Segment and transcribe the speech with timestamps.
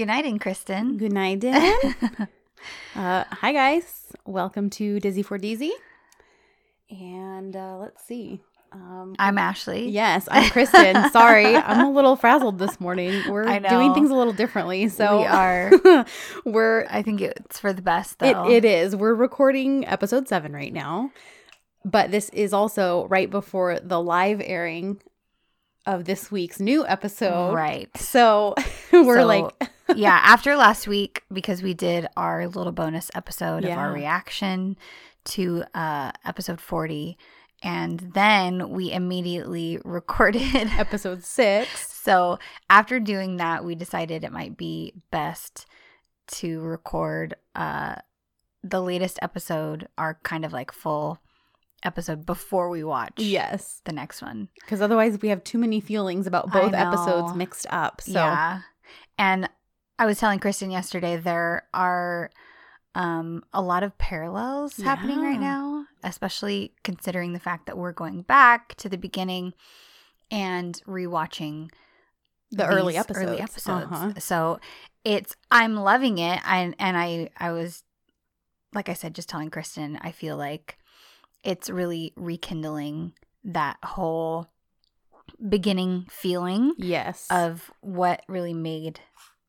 [0.00, 0.96] Good night, Kristen.
[0.96, 2.26] Good night, uh,
[2.94, 4.06] hi, guys.
[4.24, 5.74] Welcome to Dizzy for Dizzy.
[6.88, 8.40] And uh, let's see.
[8.72, 9.90] Um, I'm Ashley.
[9.90, 11.10] Yes, I'm Kristen.
[11.12, 13.30] Sorry, I'm a little frazzled this morning.
[13.30, 15.70] We're doing things a little differently, so we are.
[16.46, 16.86] we're.
[16.88, 18.48] I think it's for the best, though.
[18.48, 18.96] It, it is.
[18.96, 21.10] We're recording episode seven right now,
[21.84, 25.02] but this is also right before the live airing
[25.86, 27.52] of this week's new episode.
[27.52, 27.88] Right.
[27.96, 28.54] So
[28.92, 33.72] we're so, like Yeah, after last week because we did our little bonus episode yeah.
[33.72, 34.76] of our reaction
[35.22, 37.18] to uh episode 40
[37.62, 40.42] and then we immediately recorded
[40.78, 41.92] episode 6.
[41.92, 42.38] So
[42.70, 45.66] after doing that, we decided it might be best
[46.28, 47.96] to record uh
[48.62, 51.18] the latest episode, our kind of like full
[51.82, 53.80] episode before we watch yes.
[53.84, 54.48] the next one.
[54.60, 58.12] Because otherwise we have too many feelings about both episodes mixed up so.
[58.12, 58.60] Yeah.
[59.18, 59.48] And
[60.00, 62.30] i was telling kristen yesterday there are
[62.94, 64.86] um a lot of parallels yeah.
[64.86, 69.52] happening right now especially considering the fact that we're going back to the beginning
[70.30, 71.70] and rewatching
[72.50, 73.86] the early episodes early episodes.
[73.90, 74.12] Uh-huh.
[74.18, 74.58] so
[75.04, 77.84] it's i'm loving it and and i i was
[78.74, 80.78] like i said just telling kristen i feel like
[81.44, 83.12] it's really rekindling
[83.44, 84.48] that whole
[85.48, 89.00] beginning feeling yes of what really made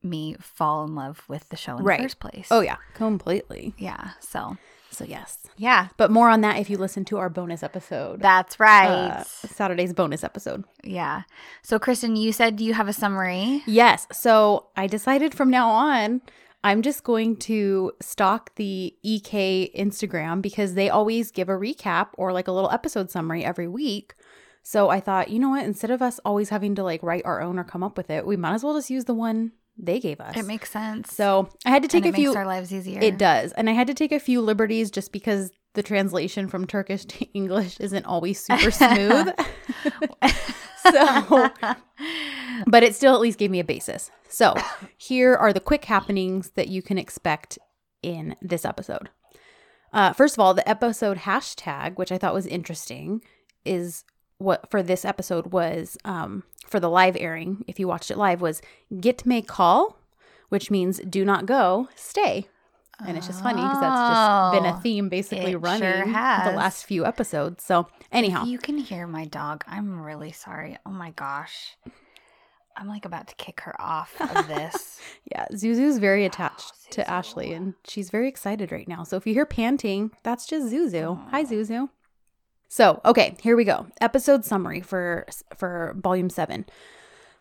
[0.04, 1.98] me fall in love with the show in right.
[1.98, 2.48] the first place.
[2.50, 3.74] Oh yeah, completely.
[3.78, 4.58] Yeah, so
[4.92, 5.40] so yes.
[5.58, 5.88] Yeah.
[5.98, 8.22] But more on that if you listen to our bonus episode.
[8.22, 8.88] That's right.
[8.88, 10.66] Uh, Saturday's bonus episode.
[10.84, 11.24] Yeah.
[11.62, 13.64] So Kristen, you said you have a summary.
[13.66, 14.08] Yes.
[14.12, 16.22] So I decided from now on
[16.64, 22.32] I'm just going to stalk the EK Instagram because they always give a recap or
[22.32, 24.14] like a little episode summary every week.
[24.64, 25.66] So I thought, you know what?
[25.66, 28.26] Instead of us always having to like write our own or come up with it,
[28.28, 30.38] we might as well just use the one they gave us.
[30.38, 31.14] It makes sense.
[31.14, 32.34] So I had to take a few.
[32.36, 33.00] our lives easier.
[33.02, 36.68] It does, and I had to take a few liberties just because the translation from
[36.68, 39.30] Turkish to English isn't always super smooth.
[40.92, 41.50] so,
[42.68, 44.12] but it still at least gave me a basis.
[44.30, 44.56] So,
[44.98, 47.60] here are the quick happenings that you can expect
[48.02, 49.10] in this episode.
[49.94, 53.22] Uh, first of all, the episode hashtag, which I thought was interesting,
[53.66, 54.06] is
[54.38, 57.64] what for this episode was um, for the live airing.
[57.68, 58.62] If you watched it live, was
[58.94, 59.98] gitme kal,
[60.50, 62.48] which means do not go, stay.
[63.08, 66.58] And it's just funny because that's just been a oh, theme basically running sure the
[66.58, 67.64] last few episodes.
[67.64, 68.44] So, anyhow.
[68.44, 69.64] If you can hear my dog.
[69.68, 70.78] I'm really sorry.
[70.86, 71.78] Oh my gosh.
[72.78, 75.00] I'm like about to kick her off of this.
[75.32, 79.04] yeah, Zuzu's very oh, attached oh, to Ashley and she's very excited right now.
[79.04, 81.04] So if you hear panting, that's just Zuzu.
[81.04, 81.28] Oh.
[81.32, 81.90] Hi Zuzu.
[82.70, 83.88] So, okay, here we go.
[84.00, 85.26] Episode summary for
[85.56, 86.66] for volume 7.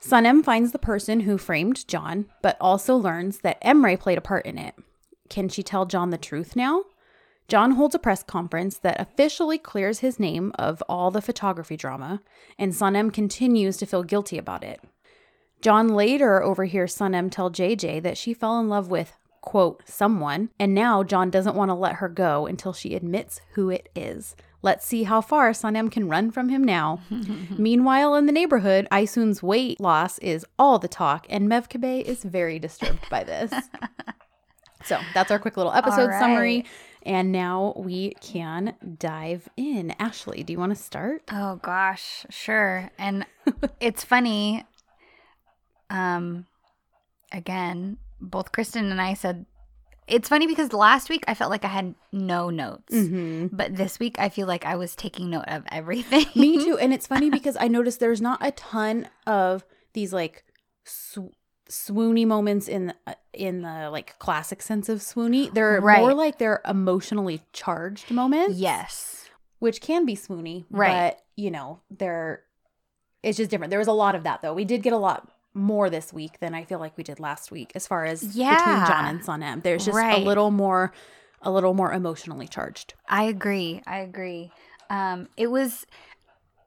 [0.00, 4.47] Sanem finds the person who framed John, but also learns that Emre played a part
[4.47, 4.75] in it.
[5.30, 6.82] Can she tell John the truth now?
[7.48, 12.20] John holds a press conference that officially clears his name of all the photography drama,
[12.58, 14.80] and Sanem continues to feel guilty about it.
[15.60, 20.74] John later overhears Sanem tell JJ that she fell in love with, quote, someone, and
[20.74, 24.36] now John doesn't want to let her go until she admits who it is.
[24.62, 27.00] Let's see how far Sanem can run from him now.
[27.58, 32.58] Meanwhile, in the neighborhood, Aysun's weight loss is all the talk, and Mevkibe is very
[32.58, 33.52] disturbed by this.
[34.84, 36.20] So that's our quick little episode right.
[36.20, 36.64] summary.
[37.02, 39.94] And now we can dive in.
[39.98, 41.22] Ashley, do you want to start?
[41.32, 42.91] Oh gosh, sure.
[42.98, 43.26] And
[43.80, 44.64] it's funny.
[45.88, 46.46] Um
[47.32, 49.46] again, both Kristen and I said
[50.10, 53.47] it's funny because last week I felt like I had no notes, mm-hmm.
[53.52, 56.26] but this week I feel like I was taking note of everything.
[56.34, 56.78] Me too.
[56.80, 60.44] And it's funny because I noticed there's not a ton of these like
[60.84, 61.34] sw-
[61.70, 62.92] swoony moments in
[63.32, 65.52] in the like classic sense of swoony.
[65.52, 66.00] They're right.
[66.00, 68.56] more like they're emotionally charged moments.
[68.56, 69.28] Yes.
[69.60, 71.14] Which can be swoony, right?
[71.14, 72.42] But you know, they're
[73.22, 73.70] it's just different.
[73.70, 74.54] There was a lot of that though.
[74.54, 77.50] We did get a lot more this week than I feel like we did last
[77.50, 78.56] week as far as yeah.
[78.56, 79.62] between John and Sanem.
[79.62, 80.20] There's just right.
[80.20, 80.92] a little more
[81.42, 82.94] a little more emotionally charged.
[83.08, 83.82] I agree.
[83.86, 84.52] I agree.
[84.88, 85.86] Um it was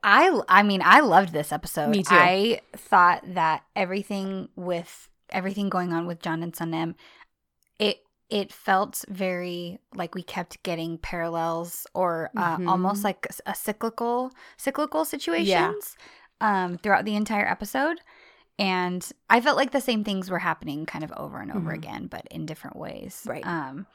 [0.03, 1.89] I I mean, I loved this episode.
[1.89, 2.13] Me too.
[2.13, 6.95] I thought that everything with everything going on with John and Sanem,
[7.79, 12.67] it it felt very like we kept getting parallels or uh, mm-hmm.
[12.67, 15.95] almost like a cyclical cyclical situations
[16.41, 16.65] yeah.
[16.65, 17.99] um, throughout the entire episode.
[18.59, 21.69] And I felt like the same things were happening kind of over and over mm-hmm.
[21.69, 23.23] again, but in different ways.
[23.25, 23.45] Right.
[23.45, 23.87] Um,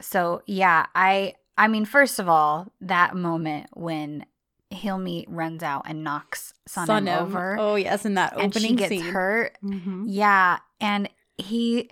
[0.00, 4.26] so yeah, I I mean, first of all, that moment when
[4.72, 7.20] Hilmi runs out and knocks Sanem.
[7.20, 9.12] over, Oh yes, in that opening and she gets scene.
[9.12, 9.56] hurt.
[9.62, 10.04] Mhm.
[10.08, 11.08] Yeah, and
[11.38, 11.90] he,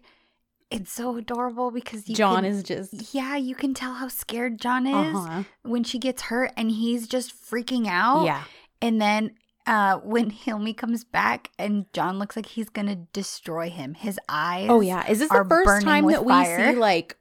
[0.71, 4.61] it's so adorable because you John can- is just Yeah, you can tell how scared
[4.61, 5.43] John is uh-huh.
[5.63, 8.25] when she gets hurt, and he's just freaking out.
[8.25, 8.43] Yeah.
[8.83, 9.37] And then
[9.67, 13.95] uh, when Hilmi comes back, and John looks like he's gonna destroy him.
[13.95, 14.67] His eyes.
[14.69, 15.09] Oh yeah.
[15.09, 16.59] Is this the first time that fire.
[16.69, 17.17] we see like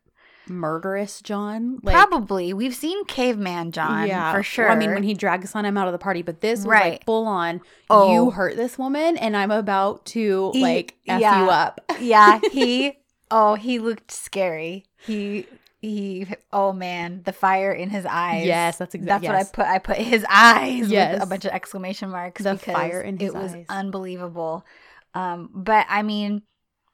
[0.47, 1.79] murderous John?
[1.83, 2.53] Like, Probably.
[2.53, 4.65] We've seen Caveman John yeah, for sure.
[4.65, 6.65] Well, I mean, when he drags on him out of the party, but this was
[6.67, 6.91] Right.
[6.93, 7.61] like full on.
[7.89, 8.13] Oh.
[8.13, 11.43] You hurt this woman, and I'm about to He- like f yeah.
[11.43, 11.81] you up.
[11.99, 12.97] yeah, he.
[13.35, 14.85] Oh, he looked scary.
[15.07, 15.47] He.
[15.81, 16.27] He.
[16.51, 18.45] Oh man, the fire in his eyes.
[18.45, 19.27] Yes, that's exactly.
[19.27, 19.73] That's what I put.
[19.73, 21.15] I put his eyes Yes.
[21.15, 22.43] with a bunch of exclamation marks.
[22.43, 24.63] The because fire in his it was unbelievable.
[25.15, 26.43] Um, but I mean,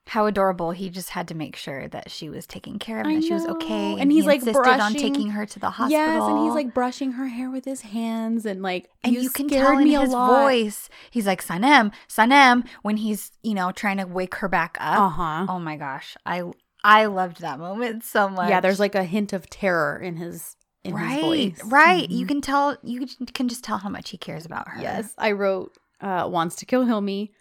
[0.09, 0.71] how adorable!
[0.71, 3.45] He just had to make sure that she was taken care of, and she was
[3.45, 3.95] okay.
[3.99, 6.05] And he's, he like, insisted on taking her to the hospital.
[6.05, 9.29] Yes, and he's like brushing her hair with his hands, and like and you, you,
[9.29, 10.41] can tell in me a his lot.
[10.43, 10.89] voice.
[11.11, 14.99] He's like Sanem, Sanem, when he's you know trying to wake her back up.
[14.99, 15.45] Uh huh.
[15.49, 16.43] Oh my gosh, I
[16.83, 18.49] I loved that moment so much.
[18.49, 21.71] Yeah, there's like a hint of terror in his in right, his voice.
[21.71, 22.09] right.
[22.09, 22.27] You Mhm.
[22.29, 22.77] can tell.
[22.83, 24.81] You can just tell how much he cares about her.
[24.81, 27.31] Yes, I wrote uh wants to kill Hilmi,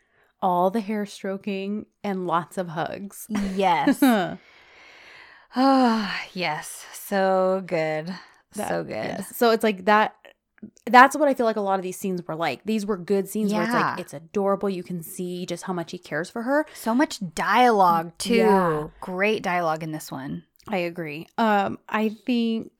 [0.42, 3.26] all the hair stroking and lots of hugs.
[3.54, 3.98] Yes.
[4.00, 4.38] That-
[5.56, 6.84] Oh, yes.
[6.92, 8.12] So good.
[8.52, 8.90] so good.
[8.92, 9.36] yes.
[9.36, 10.14] So it's like that.
[10.86, 12.64] That's what I feel like a lot of these scenes were like.
[12.64, 13.90] These were good scenes where it's Yeah.
[13.92, 14.68] like it's adorable.
[14.68, 16.66] You can see just how much he cares for her.
[16.74, 18.34] So much dialogue too.
[18.36, 18.88] Yeah.
[19.00, 20.42] Great dialogue in this one.
[20.66, 21.28] I agree.
[21.38, 22.77] Um, I think,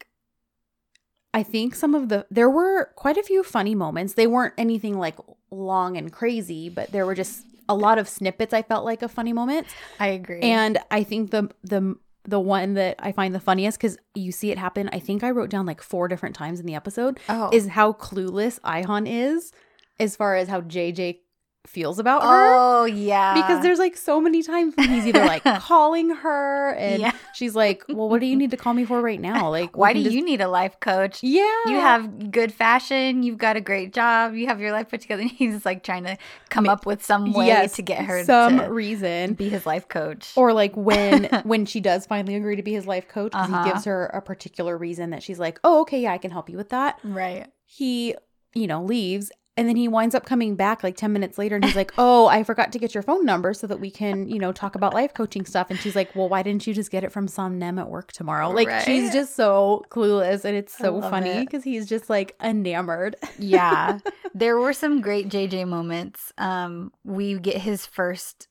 [1.34, 4.14] I think some of the there were quite a few funny moments.
[4.14, 5.16] They weren't anything like
[5.50, 8.54] long and crazy, but there were just a lot of snippets.
[8.54, 9.66] I felt like a funny moment.
[10.00, 10.40] I agree.
[10.40, 14.50] and I think the the the one that I find the funniest because you see
[14.50, 14.90] it happen.
[14.92, 17.94] I think I wrote down like four different times in the episode oh, is how
[17.94, 19.52] clueless Ayhan is
[19.98, 21.20] as far as how JJ
[21.68, 23.34] feels about her oh yeah.
[23.34, 27.12] because there's like so many times when he's either like calling her and Yeah.
[27.34, 29.92] she's like, "Well, what do you need to call me for right now?" Like, why
[29.92, 31.22] do just- you need a life coach?
[31.22, 33.22] Yeah, You have good fashion.
[33.22, 34.34] You've got a great job.
[34.34, 35.22] You have your life put together.
[35.22, 36.16] And he's like trying to
[36.48, 39.34] come up with some way yes, to get her some to reason.
[39.34, 40.32] be his life coach.
[40.36, 43.64] Or like when when she does finally agree to be his life coach, Uh-huh.
[43.64, 46.48] he gives her a particular reason that she's like, "Oh, okay, yeah, I can help
[46.50, 47.46] you with that." right.
[47.70, 48.14] He,
[48.54, 49.30] you know, leaves.
[49.58, 52.26] And then he winds up coming back like 10 minutes later and he's like, Oh,
[52.26, 54.94] I forgot to get your phone number so that we can, you know, talk about
[54.94, 55.68] life coaching stuff.
[55.68, 58.50] And she's like, Well, why didn't you just get it from Sanem at work tomorrow?
[58.50, 60.44] Like, she's just so clueless.
[60.44, 61.40] And it's so funny it.
[61.40, 63.16] because he's just like enamored.
[63.38, 63.98] yeah
[64.34, 68.48] there were some great jj moments um we get his first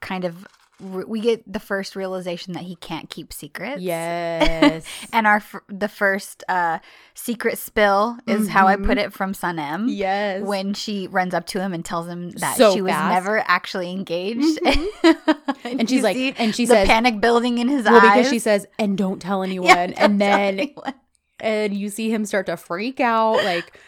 [0.00, 0.46] kind of
[0.78, 4.84] we get the first realization that he can't keep secrets Yes.
[5.12, 6.80] and our f- the first uh
[7.14, 10.42] secret spill is how i put it from sanem yes.
[10.42, 13.14] when she runs up to him and tells him that So she was fast.
[13.14, 14.58] never actually engaged
[15.64, 18.38] and she's like, and she the says, panic building in his well, eyes because she
[18.38, 19.68] says, and don't tell anyone.
[19.68, 20.94] Yeah, and don't tell then, anyone.
[21.40, 23.36] and you see him start to freak out.
[23.44, 23.78] Like,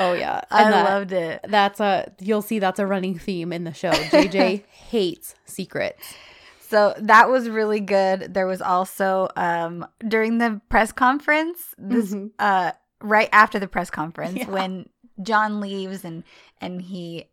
[0.00, 0.40] oh, yeah.
[0.50, 3.92] i that- loved it That's a you'll see that's a running theme in the show.
[3.92, 6.14] JJ hates secrets.
[6.68, 8.32] So that was really good.
[8.34, 12.30] There was also um during the press conference, this Mhm.
[12.38, 14.50] uh right after the press conference Yeah.
[14.50, 14.88] when
[15.22, 16.24] John leaves and
[16.60, 17.26] and he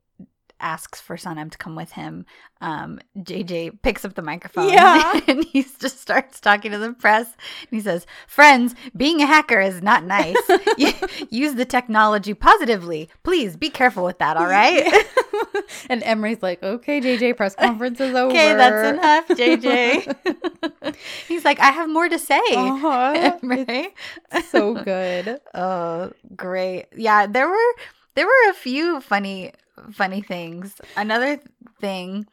[0.60, 2.26] asks for Sanem to come with him,
[2.62, 5.20] um JJ picks up the microphone Yeah.
[5.28, 7.28] and he just starts talking to the press
[7.62, 10.36] and he says, "Friends, being a hacker is not nice.
[11.30, 13.10] Use the technology positively.
[13.24, 14.84] Please be careful with that, all right?"
[15.90, 18.32] and Emre's like, okay, JJ, press conference is over.
[18.32, 20.96] Okay, that's enough, JJ.
[21.28, 22.40] He's like, I have more to say.
[22.50, 23.38] Uh-huh.
[24.32, 25.40] It's so good.
[25.54, 26.86] Oh, great.
[26.96, 27.74] Yeah, there were
[28.18, 29.52] there were a few funny
[29.94, 30.74] funny things.
[30.98, 31.40] Another
[31.80, 32.26] thing.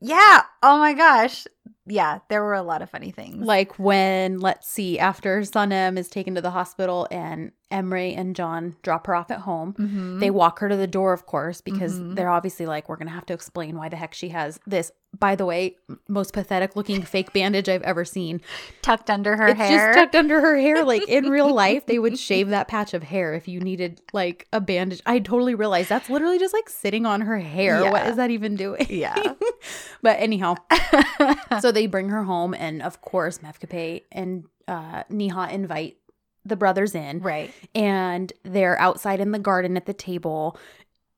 [0.00, 1.46] Yeah, oh my gosh.
[1.84, 3.44] Yeah, there were a lot of funny things.
[3.44, 8.76] Like when, let's see, after Sanem is taken to the hospital and Emre and John
[8.82, 10.20] drop her off at home, Mhm.
[10.20, 12.14] They walk her to the door, of course, because Mhm.
[12.14, 14.92] they're obviously like, we're going to have to explain why the heck she has this,
[15.18, 15.76] by the way,
[16.08, 18.40] most pathetic looking fake bandage I've ever seen.
[18.82, 19.86] tucked under her it's hair.
[19.92, 20.84] just tucked under her hair.
[20.84, 24.46] Like in real life, they would shave that patch of hair if you needed like
[24.52, 25.00] a bandage.
[25.06, 27.82] I totally realized that's literally just like sitting on her hair.
[27.90, 28.10] What Yeah.
[28.10, 28.86] is that even doing?
[28.90, 29.16] yeah.
[30.02, 30.54] but anyhow,
[31.60, 35.96] so they bring her home, and of course, Mevkibe and uh, Nihat invite
[36.44, 37.52] the brothers in right.
[37.74, 40.58] and they're outside in the garden at the table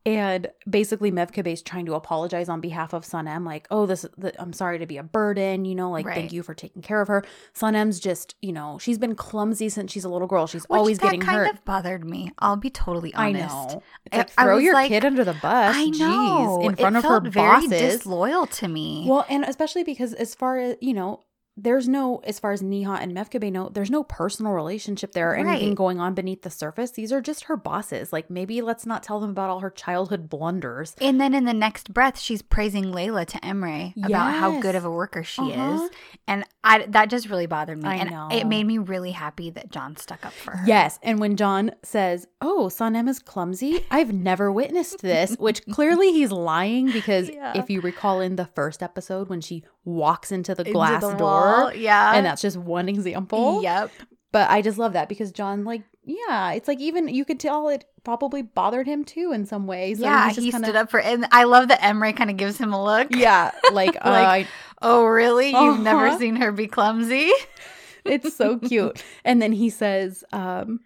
[0.06, 4.38] And basically, Mevkibe is trying to apologize on behalf of Sanem, like, "Oh, this, the,
[4.40, 6.14] I'm sorry to be a burden, you know, like, Right.
[6.14, 9.90] thank you for taking care of her." Sanem's just, you know, she's been clumsy since
[9.90, 10.46] she's a little girl.
[10.46, 11.54] She's Which always that getting kind hurt.
[11.54, 12.30] of bothered me.
[12.38, 13.48] I'll be totally I honest.
[13.48, 13.82] know.
[14.04, 15.74] It's I- like I throw was your like- kid under the bus.
[15.74, 16.58] I know.
[16.60, 17.70] Jeez, in front it of her very bosses.
[17.96, 19.06] disloyal to me.
[19.08, 21.20] Well, and especially because as far as you know,
[21.56, 25.36] there's no as far as Nihat and Mevkibe know, there's no personal relationship there or
[25.36, 25.76] anything Right.
[25.76, 26.90] going on beneath the surface.
[26.90, 28.12] These are just her bosses.
[28.12, 30.94] Like maybe let's not tell them about all her childhood blunders.
[31.00, 34.84] and then in the next breath, she's praising Layla to Emre about how good of
[34.84, 35.74] a worker she Uh-huh.
[35.84, 35.90] is,
[36.26, 37.88] and I that just really bothered me.
[37.88, 38.28] I and know.
[38.32, 40.66] it made me really happy that John stuck up for her.
[40.66, 46.12] Yes, and when John says, "Oh, Sanem is clumsy," I've never witnessed this, which clearly
[46.12, 47.52] he's lying because Yeah.
[47.56, 51.12] if you recall in the first episode when she walks into the Into glass the
[51.14, 53.62] door, wall, yeah, and that's just one example.
[53.62, 53.90] Yep.
[54.32, 57.68] But I just love that because John, like, yeah, it's like even you could tell
[57.68, 59.98] it probably bothered him too in some ways.
[59.98, 62.58] So yeah, he kinda- stood up for, and I love that Emre kind of gives
[62.58, 63.14] him a look.
[63.14, 64.46] Yeah, like, uh, Like,
[64.84, 65.50] Oh, really?
[65.50, 66.18] You've never Uh-huh.
[66.18, 67.30] seen her be clumsy?
[68.04, 69.02] it's so cute.
[69.24, 70.80] And then he says, um,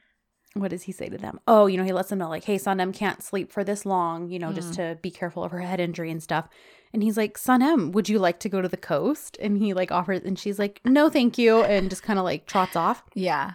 [0.55, 1.38] what does he say to them?
[1.47, 4.31] Oh, you know, he lets them know, like, hey, Sanem can't sleep for this long,
[4.31, 6.49] you know, just to be careful of her head injury and stuff.
[6.93, 9.37] And he's like, Sanem, would you like to go to the coast?
[9.40, 11.62] And he like offers, and she's like, no, thank you.
[11.62, 13.05] And just kind of like trots off.
[13.14, 13.52] Yeah.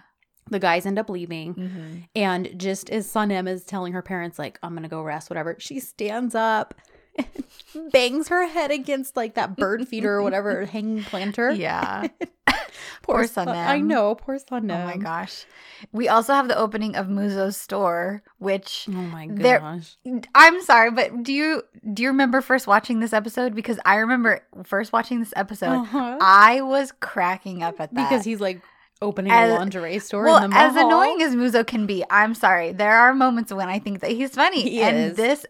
[0.50, 1.54] The guys end up leaving.
[1.54, 1.96] Mm-hmm.
[2.14, 5.80] And just as Sanem is telling her parents, like, I'm gonna go rest, whatever, she
[5.80, 6.74] stands up
[7.92, 11.50] bangs her head against like that bird feeder or whatever hanging planter.
[11.52, 12.06] Yeah.
[12.46, 12.56] poor,
[13.02, 13.48] Poor Sun-.
[13.48, 14.82] I know, poor Sanem.
[14.82, 15.44] Oh my gosh.
[15.92, 19.96] We also have the opening of Muzo's store, which Oh my gosh.
[20.34, 23.54] I'm sorry, but do you do you remember first watching this episode?
[23.54, 26.18] Because I remember first watching this episode, Uh-huh.
[26.20, 28.08] I was cracking up at that.
[28.08, 28.62] Because he's like
[29.02, 32.34] opening As- a lingerie store well, in the as annoying as Muzo can be, I'm
[32.34, 32.72] sorry.
[32.72, 35.16] There are moments when I think that he's funny, He and is.
[35.16, 35.46] this.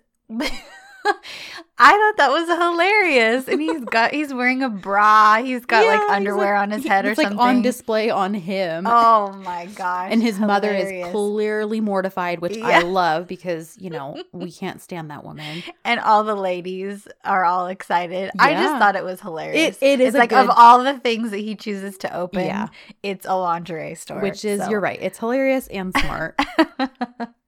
[1.77, 5.43] I thought that was hilarious, and he's got he's wearing a bra.
[5.43, 7.41] He's got Yeah, like underwear on his he- head or it's like something.
[7.41, 8.87] on display on him.
[8.87, 10.09] Oh my gosh!
[10.13, 12.69] and his mother is clearly mortified, which Yeah.
[12.69, 15.63] I love because, you know, we can't stand that woman.
[15.85, 18.31] and all the ladies are all excited.
[18.39, 19.77] I just thought it was hilarious.
[19.83, 22.69] It- it is like good- of all the things that he chooses to open, Yeah.
[23.03, 24.21] it's a lingerie store.
[24.21, 24.99] Which is, so- you're right.
[25.03, 26.39] It's hilarious and smart.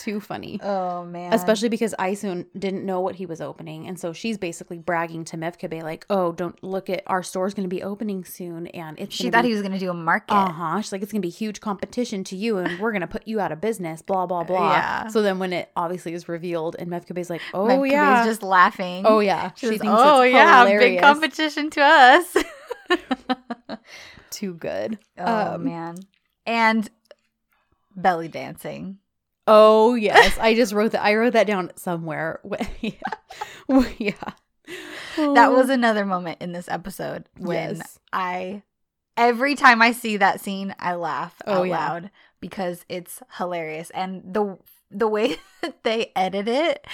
[0.00, 0.58] Too funny.
[0.62, 3.86] oh man, Especially because Aysun didn't know what he was opening.
[3.86, 7.68] And so she's basically bragging to Mevkibe, like, oh, don't look at our store's going
[7.68, 8.68] to be opening soon.
[8.68, 10.32] And it's she thought be- he was going to do a market.
[10.32, 10.80] Uh huh.
[10.80, 13.52] She's like, it's gonna be huge competition to you, and we're gonna put you out
[13.52, 14.00] of business.
[14.00, 14.72] Blah blah blah.
[14.72, 15.08] Yeah.
[15.08, 19.04] So then, when it obviously is revealed, and Mevkibe's like, oh Mevkibe's yeah, just laughing.
[19.06, 22.36] oh yeah, She she thinks oh it's yeah, big competition to us.
[24.30, 24.98] Too good.
[25.18, 25.96] oh Um, man,
[26.46, 26.88] and
[27.94, 28.98] belly dancing.
[29.52, 31.02] Oh yes, I just wrote that.
[31.04, 32.40] I wrote that down somewhere.
[32.80, 32.92] yeah.
[33.98, 34.14] yeah.
[35.16, 35.72] That was oh.
[35.72, 37.98] another moment in this episode when Yes.
[38.12, 38.62] I
[39.16, 41.72] every time I see that scene, I laugh Oh, out yeah.
[41.78, 44.56] loud because it's hilarious and the
[44.90, 46.86] the way that they edit it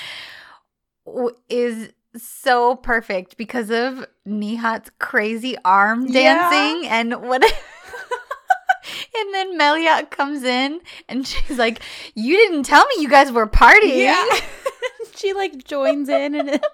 [1.51, 6.51] is so perfect because of Nihat's crazy arm Yeah.
[6.51, 7.45] dancing and what
[9.19, 11.81] And then Meliat comes in and she's like,
[12.15, 14.05] You didn't tell me you guys were partying.
[14.05, 14.25] Yeah.
[15.17, 16.67] she like joins in and it's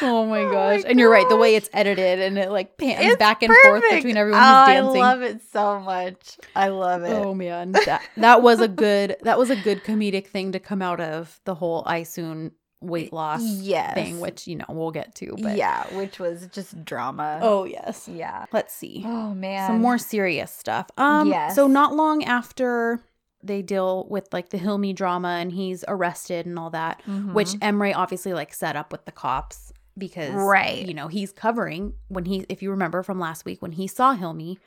[0.00, 0.82] Oh my Oh my gosh.
[0.86, 3.82] and you're right, the way it's edited and it like pans It's back and forth
[3.90, 5.02] between everyone oh, who's dancing.
[5.02, 6.38] I love it so much.
[6.56, 7.12] I love it.
[7.12, 10.82] Oh man, that that was a good that was a good comedic thing to come
[10.82, 12.52] out of the whole Aysun
[12.82, 13.94] weight loss yes.
[13.94, 15.34] thing, which you know we'll get to.
[15.40, 17.38] But yeah, which was just drama.
[17.42, 18.46] oh yes, yeah.
[18.52, 19.68] let's see Oh man.
[19.68, 20.90] some more serious stuff.
[20.96, 21.54] Um, Yes.
[21.54, 23.02] so not long after
[23.42, 27.58] they deal with like the Hilmi drama and he's arrested and all that, which Mhm.
[27.60, 30.86] Emre obviously like set up with the cops because Right.
[30.86, 34.14] you know he's covering when he if you remember from last week when he saw
[34.16, 34.58] Hilmi,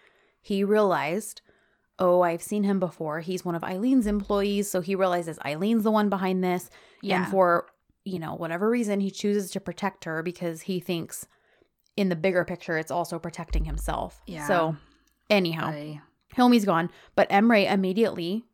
[0.42, 1.42] he realized
[1.98, 5.92] oh I've seen him before he's one of Eileen's employees so he realizes Eileen's the
[5.92, 6.70] one behind this
[7.02, 7.24] yeah.
[7.24, 7.68] and for
[8.06, 11.28] you know whatever reason he chooses to protect her because he thinks
[11.98, 14.48] in the bigger picture it's also protecting himself Yeah.
[14.48, 14.76] so
[15.30, 16.02] anyhow I-
[16.36, 18.46] Hilmi's gone but Emre immediately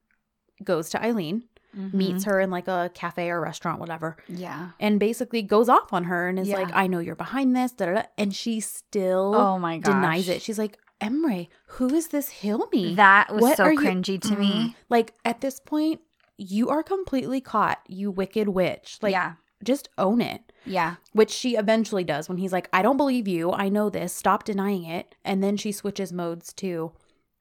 [0.63, 1.43] goes to Eileen
[1.77, 1.93] Mhm.
[1.93, 4.71] meets her in like a cafe or restaurant whatever Yeah.
[4.79, 6.57] and basically goes off on her and is Yeah.
[6.57, 8.03] like, I know you're behind this, da, da, da.
[8.17, 9.93] and she still Oh my gosh.
[9.93, 10.41] denies it.
[10.41, 12.95] She's like, Emre, who is this Hilmi?
[12.97, 14.39] That was What so are you- cringy to Mm.
[14.39, 14.75] me.
[14.89, 16.01] Like at this point,
[16.41, 18.97] you are completely caught, you wicked witch.
[19.01, 19.33] Like, yeah.
[19.63, 20.51] just own it.
[20.65, 20.95] Yeah.
[21.13, 23.51] Which she eventually does when he's like, I don't believe you.
[23.51, 24.11] I know this.
[24.13, 25.13] Stop denying it.
[25.23, 26.91] And then she switches modes to,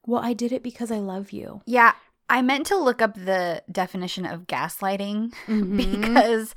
[0.05, 1.61] well, I did it because I love you.
[1.65, 1.93] Yeah.
[2.29, 5.77] I meant to look up the definition of gaslighting Mhm.
[5.77, 6.53] because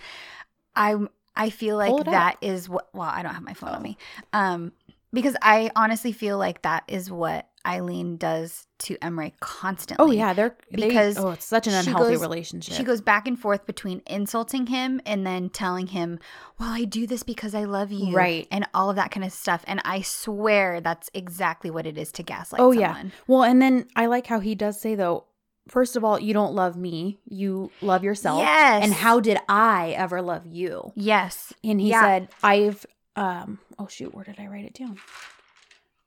[0.76, 0.96] I
[1.36, 3.76] I feel like that is what well, I don't have my phone Oh.
[3.76, 3.98] on me.
[4.32, 4.72] Um
[5.12, 10.04] because I honestly feel like that is what Eileen does to Emre constantly.
[10.04, 12.74] Oh yeah, they're Because they, oh, it's such an unhealthy goes- relationship.
[12.74, 16.18] She goes back and forth between insulting him and then telling him,
[16.58, 18.14] Well, I do this because I love you.
[18.14, 18.46] Right.
[18.50, 19.64] And all of that kind of stuff.
[19.66, 23.02] And I swear that's exactly what it is to gaslight Oh, yeah.
[23.26, 25.24] Well, and then I like how he does say though.
[25.66, 27.20] First of all, you don't love me.
[27.26, 28.40] You love yourself.
[28.40, 28.84] Yes.
[28.84, 30.92] And how did I ever love you?
[30.94, 31.54] Yes.
[31.64, 32.02] And he Yeah.
[32.02, 32.84] said, I've
[33.16, 34.98] um oh shoot, where did I write it down?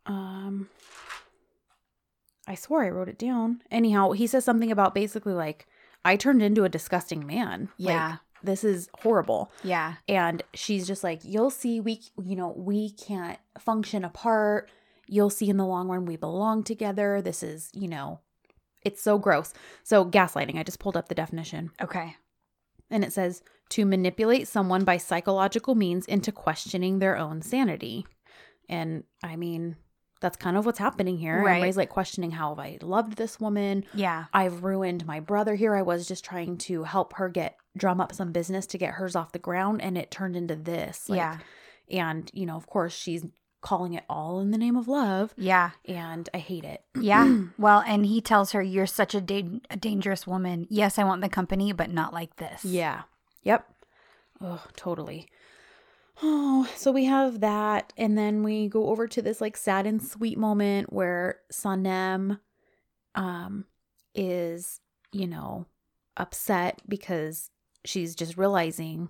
[0.06, 0.70] Um
[2.48, 3.62] I swore I wrote it down.
[3.70, 5.68] Anyhow, he says something about basically like
[6.06, 7.70] I turned into a disgusting man.
[7.78, 8.10] Yeah.
[8.12, 9.52] Like, this is horrible.
[9.64, 9.96] Yeah.
[10.08, 14.70] And she's just like, You'll see we you know, we can't function apart.
[15.08, 17.22] You'll see in the long run we belong together.
[17.22, 18.20] This is, you know,
[18.84, 19.54] it's so gross.
[19.84, 22.16] So gaslighting, I just pulled up the definition Okay.
[22.90, 28.06] and it says to manipulate someone by psychological means into questioning their own sanity.
[28.70, 29.76] And I mean,
[30.20, 31.42] that's kind of what's happening here.
[31.42, 31.52] Right.
[31.54, 33.86] Everybody's like questioning how have I loved this woman?
[33.94, 34.26] Yeah.
[34.34, 35.76] I've ruined my brother here.
[35.76, 39.16] I was just trying to help her get drum up some business to get hers
[39.16, 41.08] off the ground and it turned into this.
[41.10, 41.38] Like, yeah.
[41.90, 43.26] And, you know, of course, she's
[43.62, 45.34] calling it all in the name of love.
[45.38, 45.72] Yeah.
[45.86, 46.82] And I hate it.
[47.02, 47.44] Yeah.
[47.58, 50.66] well, and he tells her, You're such a, da- a dangerous woman.
[50.70, 52.66] Yes, I want the company, but not like this.
[52.66, 53.04] Yeah.
[53.44, 53.66] Yep.
[54.42, 55.28] Oh, totally.
[56.24, 57.94] Oh, so we have that.
[57.98, 62.40] And then we go over to this like sad and sweet moment where Sanem
[63.16, 63.66] um
[64.16, 64.80] is,
[65.12, 65.66] you know,
[66.18, 67.50] upset because
[67.86, 69.10] she's just realizing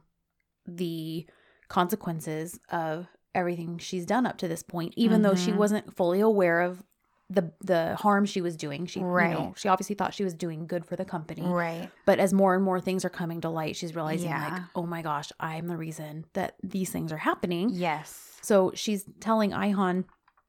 [0.65, 1.25] the
[1.69, 5.57] consequences of everything she's done up to this point, even though she Mhm.
[5.57, 6.83] wasn't fully aware of
[7.29, 8.85] the the harm she was doing.
[8.85, 9.53] She you know, Right.
[9.57, 11.41] she obviously thought she was doing good for the company.
[11.43, 11.89] Right.
[12.05, 15.01] But as more and more things are coming to light, she's realizing, like, oh my
[15.01, 17.69] gosh, I'm the reason that these things are happening.
[17.73, 18.37] Yes.
[18.41, 20.05] So she's telling Ayhan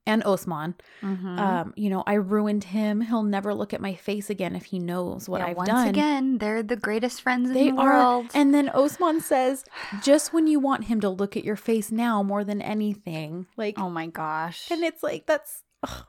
[0.06, 1.38] and Osman, Mhm.
[1.38, 3.00] um, you know, I ruined him.
[3.02, 5.88] He'll never look at my face again if he knows what Yeah, I've once done.
[5.88, 7.90] again, they're the greatest friends they in the are.
[7.92, 8.26] world.
[8.34, 9.64] And then Osman says,
[10.02, 13.48] just when you want him to look at your face now more than anything.
[13.58, 14.70] Like, oh my gosh.
[14.70, 16.06] and it's like, that's, ugh,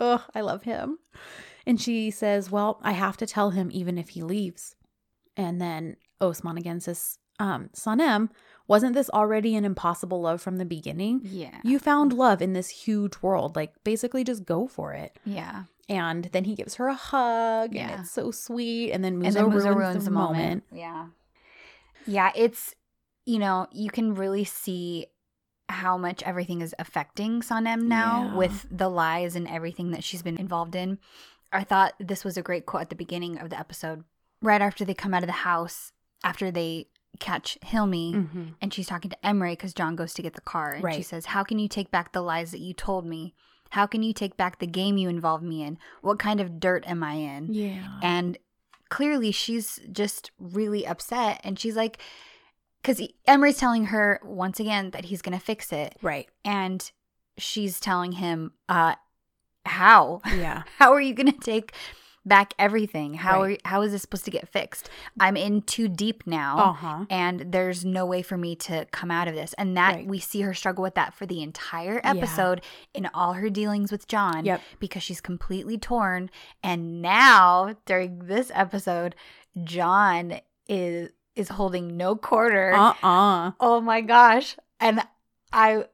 [0.00, 0.98] ugh, I love him.
[1.66, 4.76] And she says, Well, I have to tell him even if he leaves.
[5.36, 8.30] And then Osman again says, um, Sanem,
[8.66, 11.20] wasn't this already an impossible love from the beginning?
[11.24, 11.60] yeah.
[11.62, 13.54] You found love in this huge world.
[13.56, 15.18] Like, basically, just go for it.
[15.24, 15.64] yeah.
[15.88, 18.00] And then he gives her a hug, and Yeah.
[18.00, 18.90] it's so sweet.
[18.90, 20.64] And then Muzo, and then Muzo ruins, ruins the moment.
[20.72, 21.06] Yeah.
[22.06, 22.74] Yeah, it's
[23.24, 25.06] you know, you can really see
[25.68, 28.34] how much everything is affecting Sanem now Yeah.
[28.36, 30.98] with the lies and everything that she's been involved in.
[31.52, 34.04] I thought this was a great quote at the beginning of the episode.
[34.42, 38.54] Right after they come out of the house, after they catch Hilmi, Mhm.
[38.60, 40.72] and she's talking to Emre because John goes to get the car.
[40.74, 43.34] And she says, How can you take back the lies that you told me?
[43.70, 45.78] How can you take back the game you involved me in?
[46.02, 47.52] What kind of dirt am I in?
[47.52, 47.98] Yeah.
[48.02, 48.38] And
[48.90, 51.40] clearly she's just really upset.
[51.42, 51.98] And she's like,
[52.86, 55.96] because Emre's telling her once again that he's going to fix it.
[56.02, 56.28] Right.
[56.44, 56.88] And
[57.36, 58.94] she's telling him, uh,
[59.64, 60.20] how?
[60.26, 60.62] Yeah.
[60.78, 61.72] How are you going to take
[62.24, 63.14] back everything?
[63.14, 63.60] How Right.
[63.64, 64.88] are how is this supposed to get fixed?
[65.18, 67.04] I'm in too deep now Uh huh.
[67.10, 70.06] and there's no way for me to come out of this and that Right.
[70.06, 72.10] we see her struggle with that for the entire Yeah.
[72.14, 72.62] episode
[72.94, 74.60] in all her dealings with john Yep.
[74.80, 76.30] because she's completely torn
[76.64, 79.14] and now during this episode
[79.64, 85.00] john is is holding no quarter Uh uh oh my gosh and
[85.52, 85.84] i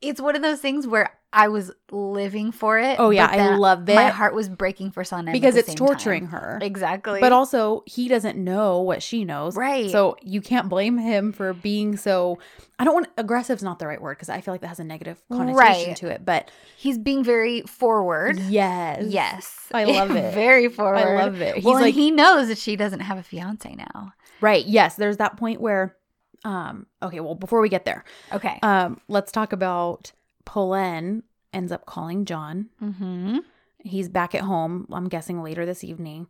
[0.00, 3.58] it's one of those things where i was living for it Oh, yeah, I love
[3.58, 6.30] love my heart was breaking for at Because the it's torturing time.
[6.32, 6.58] her.
[6.60, 9.54] exactly But also, he doesn't know what she knows.
[9.56, 12.38] right So you can't blame him for being so.
[12.78, 14.84] I don't want aggressive's not the right word because I feel like that has a
[14.84, 15.54] negative connotation
[15.88, 15.96] Right.
[15.98, 16.24] to it.
[16.24, 19.66] But he's being very forward yes, Yes.
[19.72, 20.34] I love it.
[20.34, 20.96] Very forward.
[20.96, 21.56] I love it.
[21.56, 24.12] He's well, like he knows that she doesn't have a fiance now.
[24.40, 24.64] Right.
[24.66, 25.96] Yes, there's that point where,
[26.44, 26.86] um.
[27.02, 28.58] Okay, well, before we get there, Okay.
[28.62, 30.12] um, let's talk about
[30.44, 31.22] Polen
[31.52, 32.68] ends up calling John.
[32.82, 33.38] mm-hmm.
[33.82, 34.86] He's back at home.
[34.92, 36.26] I'm guessing later this evening,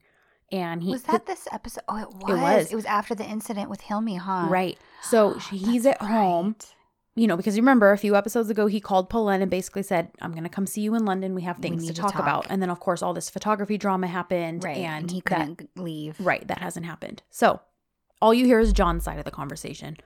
[0.53, 1.83] and he Was that this episode?
[1.89, 2.41] Oh, it was.
[2.41, 2.73] was.
[2.73, 4.47] It was after the incident with Hilmi, huh?
[4.49, 4.79] right.
[5.03, 6.49] So she- he's at home.
[6.59, 6.75] right.
[7.17, 10.11] you know, because you remember a few episodes ago, he called Polen and basically said,
[10.23, 11.35] I'm going to come see you in London.
[11.35, 12.47] We have We things need to to talk, talk." about.
[12.51, 14.63] And then, of course, all this photography drama happened.
[14.63, 14.77] Right.
[14.77, 16.21] And, And, he that- couldn't leave.
[16.21, 16.47] right.
[16.47, 17.23] That hasn't happened.
[17.31, 17.61] So
[18.21, 19.97] all you hear is John's side of the conversation.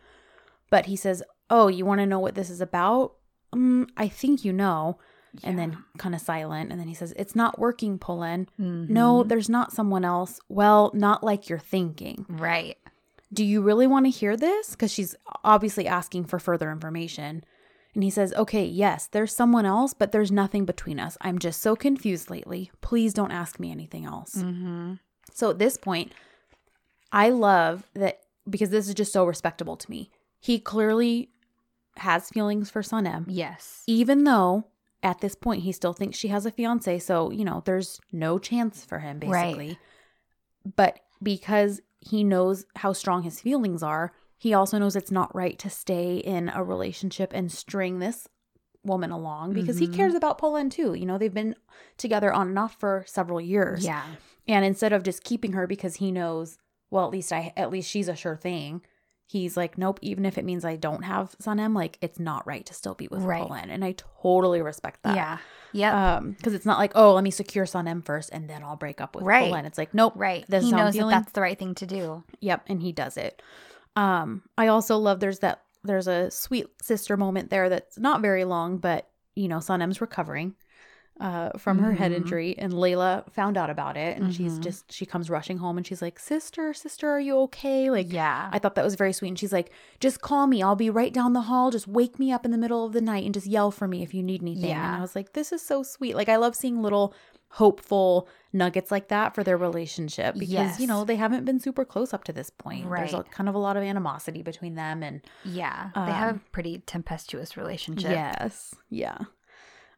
[0.71, 3.15] But he says, Oh, you want to know what this is about?
[3.53, 4.99] Um, I think you know.
[5.43, 6.71] and then kind of silent.
[6.71, 8.49] And then he says, It's not working, Polen.
[8.59, 8.89] Mhm.
[8.89, 10.41] No, there's not someone else.
[10.49, 12.25] Well, not like you're thinking.
[12.29, 12.77] Right.
[13.33, 14.71] Do you really want to hear this?
[14.71, 17.43] Because she's obviously asking for further information.
[17.95, 21.17] And he says, Okay, yes, there's someone else, but there's nothing between us.
[21.21, 22.71] I'm just so confused lately.
[22.81, 24.37] Please don't ask me anything else.
[24.37, 24.95] Mm-hmm.
[25.33, 26.13] So at this point,
[27.13, 30.11] I love that because this is just so respectable to me.
[30.41, 31.31] He clearly
[31.97, 33.83] has feelings for Sanem, Yes.
[33.87, 34.65] even though
[35.03, 36.99] at this point he still thinks she has a fiance.
[36.99, 39.57] So, you know, there's no chance for him, Right.
[39.57, 39.79] basically.
[40.77, 45.59] But because he knows how strong his feelings are, he also knows it's not right
[45.61, 48.29] to stay in a relationship and string this
[48.83, 49.81] woman along because Mhm.
[49.81, 50.93] he cares about Polen too.
[50.95, 51.55] You know, they've been
[51.97, 53.85] together on and off for several years.
[53.85, 54.05] Yeah.
[54.47, 56.59] And instead of just keeping her because he knows,
[56.95, 58.81] well, at least I at least she's a sure thing.
[59.27, 62.65] He's like, nope, even if it means I don't have Sanem, like it's not right
[62.67, 63.43] to still be with Right.
[63.43, 63.69] Polen.
[63.69, 65.17] And I totally respect that.
[65.17, 65.39] Yeah.
[65.73, 65.93] Yep.
[65.95, 69.01] Um, because it's not like, oh, let me secure Sanem first and then I'll break
[69.01, 69.49] up with Right.
[69.49, 69.65] Polen.
[69.65, 70.45] It's like, nope, right.
[70.49, 72.23] this he is how I'm knows that that's the right thing to do.
[72.41, 73.43] Yep, and he does it.
[73.97, 78.45] Um, I also love there's that there's a sweet sister moment there that's not very
[78.45, 80.55] long, but you know, Sanem's recovering
[81.21, 82.17] uh from her head Mhm.
[82.17, 84.63] injury and Layla found out about it and she's Mhm.
[84.63, 87.89] just she comes rushing home and she's like, Sister, sister, are you okay?
[87.89, 88.49] Like yeah.
[88.53, 89.29] I thought that was very sweet.
[89.29, 90.61] And she's like, just call me.
[90.63, 91.71] I'll be right down the hall.
[91.71, 94.03] Just wake me up in the middle of the night and just yell for me
[94.03, 94.65] if you need anything.
[94.71, 94.99] And Yeah.
[94.99, 96.17] I was like, this is so sweet.
[96.17, 97.15] Like, I love seeing little
[97.51, 100.81] hopeful nuggets like that for their relationship because, Yes.
[100.81, 102.91] you know, they haven't been super close up to this point.
[102.91, 105.05] There's a, kind of a lot of animosity between them.
[105.05, 105.91] And yeah.
[105.95, 108.11] they have um, a pretty tempestuous relationship.
[108.11, 109.19] yes, yeah.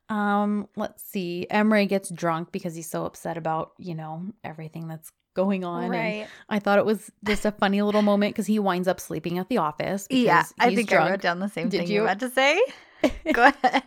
[0.08, 1.46] Um, let's see.
[1.50, 5.84] Emre gets drunk because he's so upset about, you know, everything that's going on.
[5.84, 6.26] And Right.
[6.48, 9.48] I thought it was just a funny little moment because he winds up sleeping at
[9.48, 10.06] the office.
[10.10, 10.44] Yeah.
[10.58, 11.10] I think I drunk.
[11.10, 11.94] wrote down the same Did thing you?
[11.96, 12.60] you're about to say.
[13.32, 13.82] Go ahead.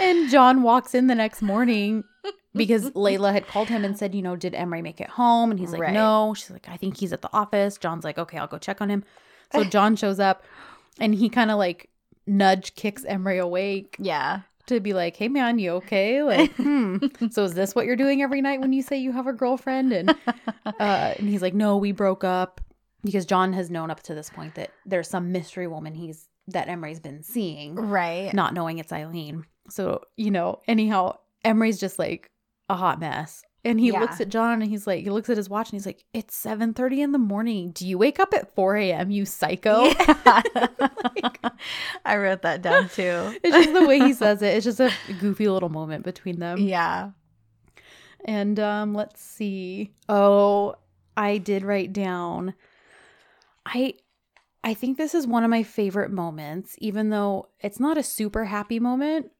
[0.00, 2.04] And John walks in the next morning
[2.54, 5.50] because Layla had called him and said, you know, did Emre make it home?
[5.50, 5.92] And he's like, Right.
[5.92, 6.34] no.
[6.36, 7.78] She's like, I think he's at the office.
[7.78, 9.02] John's like, okay, I'll go check on him.
[9.52, 10.44] So John shows up
[11.00, 11.88] and he kind of like
[12.26, 14.42] nudge kicks Emre awake Yeah.
[14.66, 16.22] To be like, hey man, you okay?
[16.22, 16.96] Like, hmm.
[17.30, 19.92] So is this what you're doing every night when you say you have a girlfriend?
[19.92, 20.10] And
[20.66, 22.60] uh, and he's like, no, we broke up
[23.04, 26.68] because John has known up to this point that there's some mystery woman he's that
[26.68, 28.32] Emre's been seeing Right.
[28.34, 29.44] not knowing it's Eileen.
[29.68, 32.30] So, you know, anyhow, Emre's just like
[32.68, 33.44] a hot mess.
[33.66, 34.00] And he Yeah.
[34.00, 36.40] looks at John and he's like, he looks at his watch and he's like, it's
[36.42, 37.70] 7.30 in the morning.
[37.72, 39.84] Do you wake up at 4 a.m., you psycho?
[39.84, 40.42] Yeah.
[42.04, 43.36] I wrote that down too.
[43.42, 44.54] it's just the way he says it.
[44.54, 46.58] It's just a goofy little moment between them.
[46.58, 47.10] Yeah.
[48.24, 49.92] And um, let's see.
[50.08, 50.76] Oh,
[51.16, 52.54] I did write down.
[53.64, 53.94] I
[54.64, 58.44] I think this is one of my favorite moments, even though it's not a super
[58.46, 59.30] happy moment.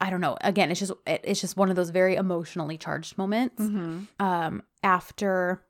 [0.00, 0.36] I don't know.
[0.40, 3.62] Again, it's just it, it's just one of those very emotionally charged moments.
[3.62, 4.04] Mm-hmm.
[4.24, 5.62] Um, after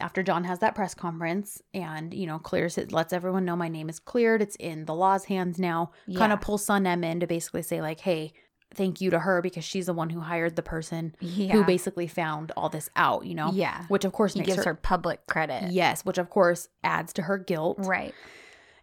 [0.00, 3.68] after John has that press conference and you know clears it, lets everyone know my
[3.68, 4.42] name is cleared.
[4.42, 5.92] It's in the law's hands now.
[6.16, 8.32] Kind of pulls Sanem in to basically say like, hey,
[8.74, 11.52] thank you to her because she's the one who hired the person Yeah.
[11.52, 13.50] who basically found all this out, you know?
[13.52, 13.84] Yeah.
[13.88, 15.72] Which of course gives her public credit.
[15.72, 17.78] Yes, which of course adds to her guilt.
[17.80, 18.14] Right.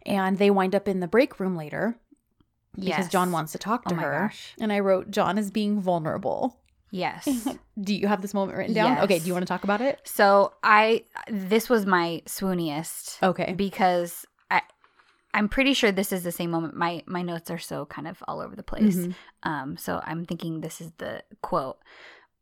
[0.04, 1.98] And they wind up in the break room later
[2.76, 3.08] because Yes.
[3.10, 4.28] John wants to talk to Oh her.
[4.28, 4.54] gosh.
[4.60, 6.58] And I wrote, John is being vulnerable.
[6.90, 7.26] Yes.
[7.80, 8.98] Do you have this moment written down?
[9.00, 10.00] Okay, do you want to talk about it?
[10.04, 13.52] so I this was my swooniest Okay.
[13.56, 14.62] because I
[15.34, 16.74] I'm pretty sure this is the same moment.
[16.76, 18.96] My my notes are so kind of all over the place.
[18.96, 19.14] Mhm.
[19.42, 21.78] Um, so I'm thinking this is the quote.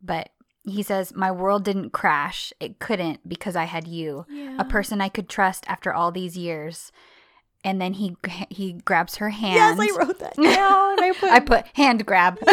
[0.02, 0.28] But
[0.66, 2.52] he says, My world didn't crash.
[2.60, 4.24] It couldn't because I had you.
[4.30, 4.56] Yeah.
[4.58, 6.92] A person I could trust after all these years.
[7.64, 8.14] And then he
[8.50, 9.54] he grabs her hand.
[9.54, 11.02] Yes, I wrote that down.
[11.02, 12.38] I put, I put hand grab.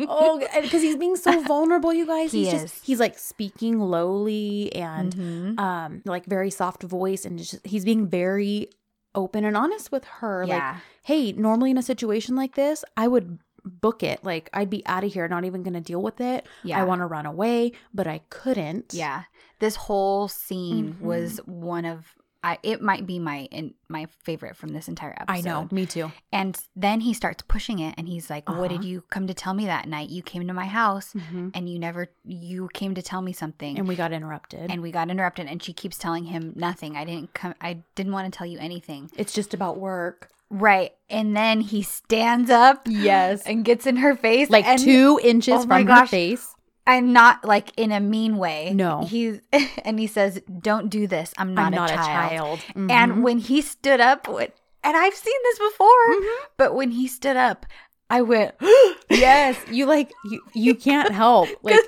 [0.00, 2.32] oh, because he's being so vulnerable, you guys.
[2.32, 2.62] He he's is.
[2.62, 5.58] just he's like speaking lowly and Mhm.
[5.58, 8.68] um like very soft voice and just he's being very
[9.14, 10.42] open and honest with her.
[10.46, 10.76] Like, Yeah.
[11.04, 14.22] hey, normally in a situation like this, I would book it.
[14.22, 16.46] Like I'd be out of here, not even gonna deal with it.
[16.62, 16.80] Yeah.
[16.80, 18.92] I want to run away, but I couldn't.
[18.92, 19.22] Yeah.
[19.58, 21.00] This whole scene Mhm.
[21.00, 22.14] was one of
[22.46, 25.38] I it might be my in, my favorite from this entire episode.
[25.38, 25.68] I know.
[25.72, 26.12] Me too.
[26.32, 28.88] And then he starts pushing it and he's like, "What did Uh-huh.
[28.88, 30.10] you come to tell me that night?
[30.10, 31.50] You came to my house Mhm.
[31.54, 34.70] and you never you came to tell me something." And we got interrupted.
[34.70, 36.96] and we got interrupted and she keeps telling him nothing.
[36.96, 39.10] I didn't come I didn't want to tell you anything.
[39.16, 40.30] it's just about work.
[40.48, 40.92] Right.
[41.10, 43.42] And then he stands up Yes.
[43.46, 46.54] and gets in her face Like and two inches oh from her face.
[46.86, 48.72] And not like in a mean way.
[48.74, 49.02] No.
[49.04, 49.40] He's
[49.84, 51.34] and he says, "Don't do this.
[51.36, 52.90] I'm not, I'm not a a child." child.
[52.90, 56.36] And when he stood up, and I've seen this before, Mhm.
[56.56, 57.66] but when he stood up,
[58.08, 58.54] I went,
[59.10, 61.48] yes, you like you you can't help.
[61.62, 61.80] Like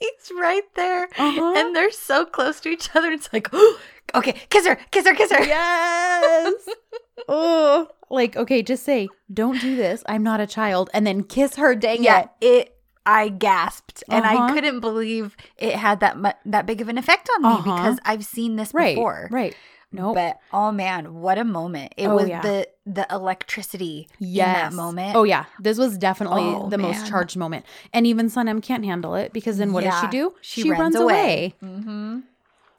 [0.00, 1.54] he's right there, uh-huh.
[1.56, 3.10] and they're so close to each other.
[3.10, 3.48] It's like,
[4.14, 5.44] okay, kiss her, kiss her, kiss her.
[5.44, 6.68] yes.
[7.28, 10.02] oh, like okay, just say, "Don't do this.
[10.06, 11.74] I'm not a child," and then kiss her.
[11.74, 12.28] Dang yeah.
[12.40, 12.46] it.
[12.46, 12.73] It.
[13.06, 14.54] I gasped, and I Uh-huh.
[14.54, 17.62] couldn't believe it had that mu- that big of an effect on me Uh-huh.
[17.76, 18.94] because I've seen this Right.
[18.96, 19.28] before.
[19.30, 19.54] Right.
[19.92, 20.16] Nope.
[20.16, 21.94] But oh man, what a moment!
[21.96, 22.40] It Oh, was yeah.
[22.40, 24.46] the the electricity yes.
[24.48, 25.14] in that moment.
[25.14, 29.14] Oh yeah, this was definitely Oh, the most charged moment, and even Sanem can't handle
[29.14, 30.34] it because then what does she do?
[30.40, 31.54] She, runs, away.
[31.62, 32.20] Mm-hmm.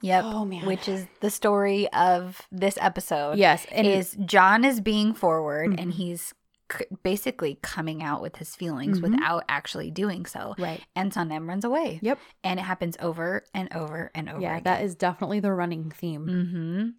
[0.01, 0.23] Yep.
[0.25, 0.65] Oh man.
[0.65, 3.37] Which is the story of this episode.
[3.37, 5.95] yes, and is John is being forward and Mhm.
[5.95, 6.33] he's
[6.71, 9.03] c- basically coming out with his feelings Mhm.
[9.11, 10.55] without actually doing so.
[10.57, 10.81] right.
[10.95, 11.99] And Sanem runs away.
[12.01, 12.19] Yep.
[12.43, 14.41] And it happens over and over and over.
[14.41, 14.63] Yeah, again.
[14.63, 16.25] that is definitely the running theme.
[16.27, 16.89] Mm-hmm.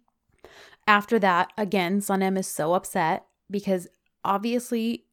[0.87, 3.87] After that, again, Sanem is so upset because
[4.23, 5.05] obviously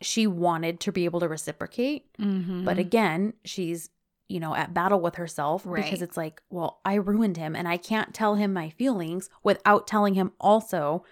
[0.00, 2.64] she wanted to be able to reciprocate, Mm-hmm.
[2.64, 3.90] but again, she's
[4.28, 5.84] you know at battle with herself Right.
[5.84, 9.86] because it's like, well, I ruined him and I can't tell him my feelings without
[9.86, 11.04] telling him also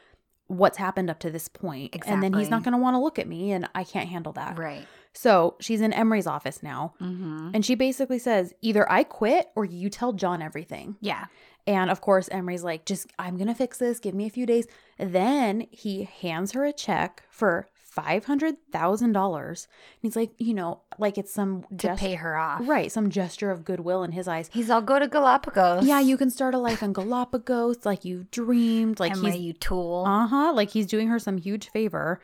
[0.51, 1.95] what's happened up to this point.
[2.07, 4.33] And then he's not going to want to look at me and I can't handle
[4.33, 4.59] that.
[4.59, 4.87] right.
[5.13, 6.95] So, she's in Emre's office now.
[7.01, 7.51] Mm-hmm.
[7.55, 10.97] And she basically says, either I quit or you tell John everything.
[11.01, 11.27] Yeah.
[11.67, 13.99] And of course, Emre's like, just, I'm going to fix this.
[13.99, 14.67] Give me a few days.
[14.99, 19.03] Then he hands her a check for $500,000.
[19.03, 19.67] And
[20.01, 22.61] he's like, you know, like it's some To gest- pay her off.
[22.67, 22.91] Right.
[22.91, 24.49] Some gesture of goodwill in his eyes.
[24.53, 25.85] He's all go to Galapagos.
[25.87, 29.01] Yeah, you can start a life in Galapagos like you dreamed.
[29.01, 30.05] Like Emre, he's, you tool.
[30.07, 30.53] uh huh.
[30.55, 32.21] Like he's doing her some huge favor.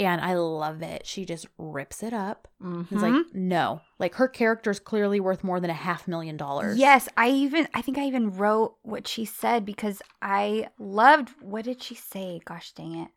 [0.00, 1.04] And I love it.
[1.06, 2.46] She just rips it up.
[2.62, 3.80] mm He's like, no.
[3.98, 6.78] Like her character is clearly worth more than a half million dollars.
[6.78, 11.64] Yes, I even I think I even wrote what she said because I loved what
[11.64, 12.40] did she say?
[12.44, 13.08] Gosh dang it.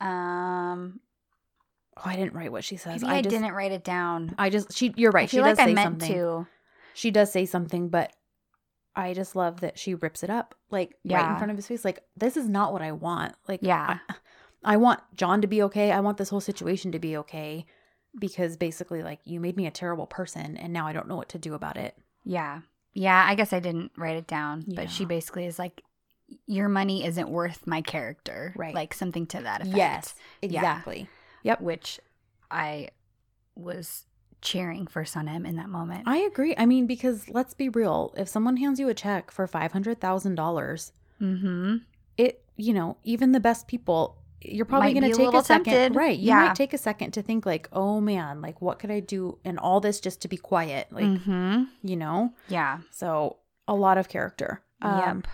[0.00, 1.00] Um
[1.96, 3.02] Oh, I didn't write what she says.
[3.02, 4.34] maybe I, I just, didn't write it down.
[4.38, 5.24] I just she you're right.
[5.24, 6.12] I feel she does like I say meant something.
[6.12, 6.46] to.
[6.94, 8.12] She does say something, but
[8.96, 11.84] I just love that she rips it up like right in front of his face.
[11.84, 13.34] Like this is not what I want.
[13.48, 13.98] Like Yeah.
[14.08, 14.14] I,
[14.74, 15.92] I want John to be okay.
[15.92, 17.66] I want this whole situation to be okay
[18.18, 21.28] because basically like you made me a terrible person and now I don't know what
[21.30, 21.96] to do about it.
[22.24, 22.60] Yeah.
[22.92, 25.82] Yeah, I guess I didn't write it down, but she basically is like
[26.46, 28.54] your money isn't worth my character.
[28.56, 28.74] Right.
[28.74, 29.76] Like something to that effect.
[29.76, 30.80] Yes, Yeah.
[31.44, 31.66] Exactly.
[31.66, 32.00] Which
[32.50, 32.88] I
[33.54, 34.06] was
[34.40, 36.04] cheering for Sanem in that moment.
[36.06, 36.54] I agree.
[36.56, 40.00] I mean, because let's be real, if someone hands you a check for five hundred
[40.00, 41.76] thousand dollars, mm-hmm.
[42.16, 45.72] it you know even the best people you're probably going to take little a second
[45.72, 45.96] tempted.
[45.98, 46.46] right you Yeah.
[46.46, 49.56] might take a second to think like oh man like what could i do in
[49.56, 51.62] all this just to be quiet like mm-hmm.
[51.82, 52.80] you know Yeah.
[52.90, 55.26] so a lot of character um yep.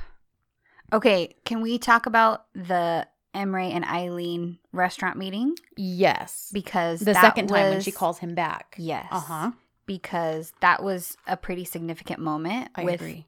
[0.93, 5.55] Okay, can we talk about the Emre and Eileen restaurant meeting?
[5.77, 9.07] yes Because the second time when she calls him back Yes.
[9.11, 9.53] uh-huh
[9.87, 13.27] Because that was a pretty significant moment i with agree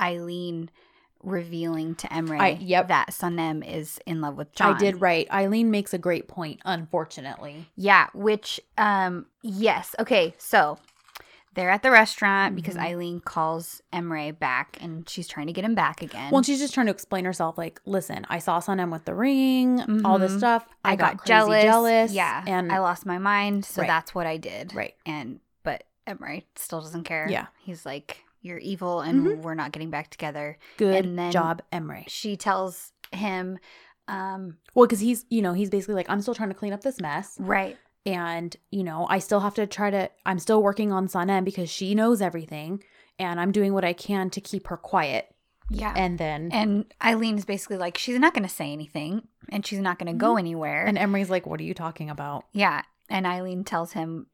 [0.00, 0.70] Eileen
[1.22, 2.88] revealing to Emre I- yep.
[2.88, 4.74] that Sanem is in love with John.
[4.74, 9.94] i did right eileen makes a great point unfortunately Yeah, which um yes.
[9.98, 10.78] Okay, so
[11.54, 12.82] they're at the restaurant because Mhm.
[12.82, 16.30] Eileen calls Emre back and she's trying to get him back again.
[16.32, 19.80] well she's just trying to explain herself like listen i saw Sanem with the ring
[20.04, 20.38] all this Mhm.
[20.38, 21.62] stuff i, I got, crazy jealous.
[21.62, 23.88] jealous Yeah, and I lost my mind, so Right.
[23.88, 24.74] that's what I did.
[24.74, 27.26] right And but Emre still doesn't care.
[27.30, 27.46] Yeah.
[27.62, 29.36] he's like, "You're evil, and Mhm.
[29.42, 33.58] we're not getting back together." good And then- job emery She tells him,
[34.06, 36.82] um, Well, because he's, you know, he's basically like, I'm still trying to clean up
[36.82, 37.36] this mess.
[37.40, 41.44] right, And, you know, I still have to try to, I'm still working on Sanem
[41.44, 42.82] because she knows everything.
[43.18, 45.32] And I'm doing what I can to keep her quiet.
[45.70, 45.94] yeah.
[45.96, 49.78] And then, and, Eileen is basically like, she's not going to say anything, and she's
[49.78, 50.84] not going to go anywhere.
[50.84, 52.44] And Emre's like, what are you talking about?
[52.52, 52.82] Yeah.
[53.08, 54.26] And Eileen tells him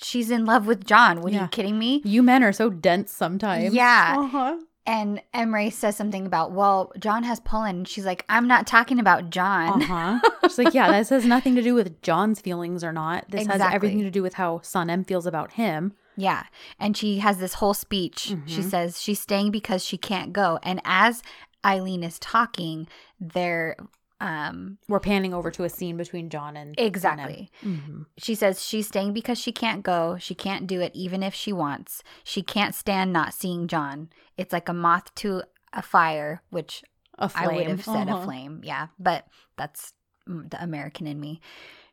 [0.00, 1.20] she's in love with John.
[1.22, 2.02] What are you kidding me?
[2.04, 3.72] You men are so dense sometimes.
[3.72, 4.16] Yeah.
[4.18, 4.56] Uh-huh.
[4.88, 7.84] And Emre says something about, well, John has Polen.
[7.84, 9.82] She's like, I'm not talking about John.
[9.82, 10.18] Uh-huh.
[10.48, 13.26] She's like, yeah, this has nothing to do with John's feelings or not.
[13.30, 15.92] This has everything to do with how Sanem feels about him.
[16.16, 16.44] Yeah.
[16.80, 18.34] And she has this whole speech.
[18.46, 18.70] She Mhm.
[18.70, 20.58] says she's staying because she can't go.
[20.62, 21.22] And as
[21.66, 22.88] Eileen is talking,
[23.20, 23.76] they're
[24.20, 27.50] um We're panning over to a scene between John and exactly.
[27.62, 30.16] hmm She says she's staying because she can't go.
[30.18, 32.02] She can't do it even if she wants.
[32.24, 34.10] She can't stand not seeing John.
[34.36, 36.82] It's like a moth to a fire, which
[37.18, 37.50] A flame.
[37.50, 38.24] I would have said a Uh-huh.
[38.24, 38.60] flame.
[38.64, 39.26] Yeah, but
[39.56, 39.92] that's
[40.26, 41.40] the American in me.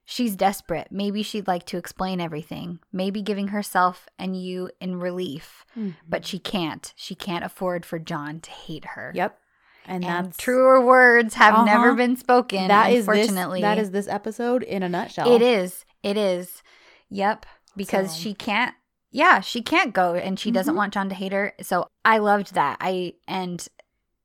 [0.07, 0.89] She's desperate.
[0.91, 2.79] Maybe she'd like to explain everything.
[2.93, 5.95] Maybe giving herself and you in relief, Mhm.
[6.07, 6.93] but she can't.
[6.95, 9.11] She can't afford for John to hate her.
[9.15, 9.39] Yep.
[9.87, 11.95] And, And that's truer words have never Uh-huh.
[11.95, 12.67] been spoken.
[12.69, 15.31] that is this, unfortunately, that is this episode in a nutshell.
[15.33, 15.85] It is.
[16.03, 16.63] It is.
[17.09, 17.45] Yep.
[17.77, 18.73] Because So- she can't.
[19.11, 20.77] Yeah, she can't go, and she doesn't Mhm.
[20.77, 21.53] want John to hate her.
[21.61, 22.77] So I loved that.
[22.81, 23.65] I and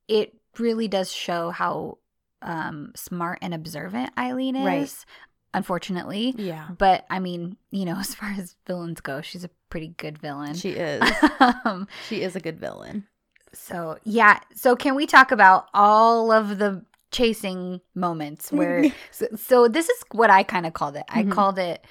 [0.08, 1.98] it really does show how
[2.42, 4.64] um smart and observant Eileen is.
[4.66, 5.04] Right.
[5.52, 6.68] Unfortunately, Yeah.
[6.78, 10.54] but I mean, you know, as far as villains go, she's a pretty good villain.
[10.54, 11.02] She is.
[11.64, 13.06] um, she is a good villain.
[13.52, 14.40] So yeah.
[14.54, 18.84] So can we talk about all of the chasing moments where?
[19.10, 21.04] so, so this is what I kind of called it.
[21.08, 21.30] I Mhm.
[21.32, 21.84] called it,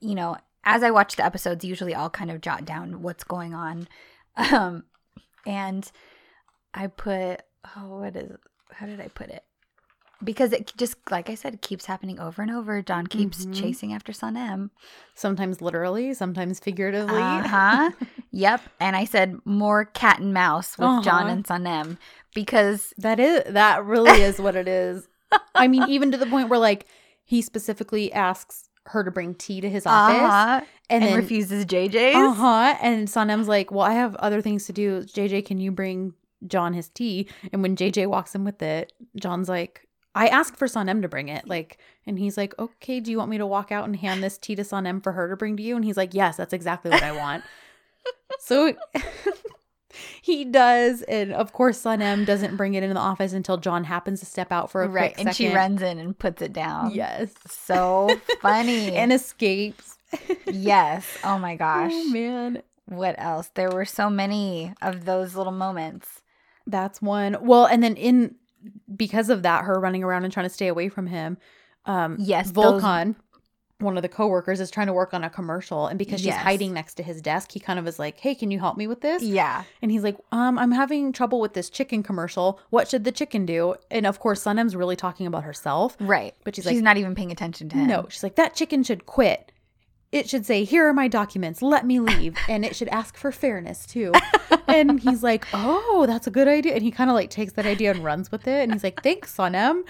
[0.00, 3.54] you know, as I watch the episodes, usually I'll kind of jot down what's going
[3.54, 3.86] on,
[4.36, 4.84] um,
[5.46, 5.90] and
[6.74, 7.42] I put
[7.76, 8.32] oh, what is
[8.72, 9.44] how did I put it?
[10.24, 12.80] Because it just like I said, it keeps happening over and over.
[12.82, 13.54] John keeps Mhm.
[13.54, 14.70] chasing after Sanem.
[15.14, 17.20] Sometimes literally, sometimes figuratively.
[17.20, 17.90] Uh huh.
[18.36, 18.60] yep.
[18.80, 21.32] And I said more cat and mouse with John Uh-huh.
[21.32, 21.98] and Sanem
[22.34, 25.08] because That is that really is what it is.
[25.54, 26.86] I mean, even to the point where like
[27.24, 31.64] he specifically asks her to bring tea to his office, uh-huh, and, and, then refuses
[31.66, 32.14] JJ's.
[32.14, 35.02] uh huh, and Sanem's like, "Well, I have other things to do.
[35.02, 36.14] JJ, can you bring
[36.46, 40.68] John his tea?" And when JJ walks in with it, John's like, "I asked for
[40.68, 43.72] Sanem to bring it." Like, and he's like, "Okay, do you want me to walk
[43.72, 45.96] out and hand this tea to Sanem for her to bring to you?" And he's
[45.96, 47.42] like, "Yes, that's exactly what I want."
[48.40, 48.72] so.
[50.20, 54.20] He does, and of course, Sanem doesn't bring it in the office until John happens
[54.20, 55.14] to step out for a Right.
[55.16, 56.90] And she runs in and puts it down.
[56.90, 58.10] Yes, So
[58.42, 58.94] funny.
[58.94, 59.96] and escapes.
[60.52, 61.06] yes.
[61.24, 61.92] Oh my gosh.
[61.94, 63.50] Oh man, What else?
[63.54, 66.20] There were so many of those little moments.
[66.66, 67.38] That's one.
[67.40, 68.34] Well, and then in
[68.96, 71.38] because of that, her running around and trying to stay away from him.
[71.86, 73.14] Um, Yes, Volkan,
[73.78, 76.42] one of the coworkers, is trying to work on a commercial, and because she's Yes.
[76.42, 78.86] hiding next to his desk, he kind of is like, "Hey, can you help me
[78.86, 79.64] with this?" Yeah.
[79.82, 82.58] And he's like, "Um, I'm having trouble with this chicken commercial.
[82.70, 85.96] What should the chicken do?" And of course, Sanem's really talking about herself.
[86.00, 86.34] Right.
[86.44, 87.86] But she's like she's like- not even paying attention to him.
[87.86, 89.52] No, she's like, "That chicken should quit."
[90.12, 91.60] It should say, "Here are my documents.
[91.60, 94.12] Let me leave," and it should ask for fairness too.
[94.68, 97.66] and he's like, "Oh, that's a good idea." And he kind of like takes that
[97.66, 98.62] idea and runs with it.
[98.62, 99.82] And he's like, "Thanks, Sanem."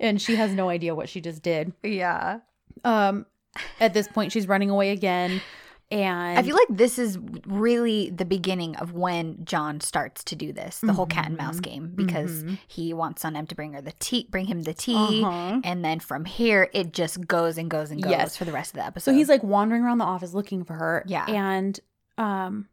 [0.00, 1.72] And she has no idea what she just did.
[1.82, 2.38] Yeah.
[2.84, 3.26] Um,
[3.80, 5.40] at this point, she's running away again,
[5.90, 10.52] and I feel like this is really the beginning of when John starts to do
[10.52, 11.62] this, the whole cat and mouse Mhm.
[11.62, 12.58] game, because Mhm.
[12.66, 15.60] he wants Sanem to bring her the tea, bring him the tea, Uh-huh.
[15.62, 18.36] and then from here it just goes and goes and goes Yes.
[18.36, 19.10] for the rest of the episode.
[19.12, 21.04] So he's like wandering around the office looking for her.
[21.06, 21.26] Yeah.
[21.28, 21.78] And
[22.18, 22.68] um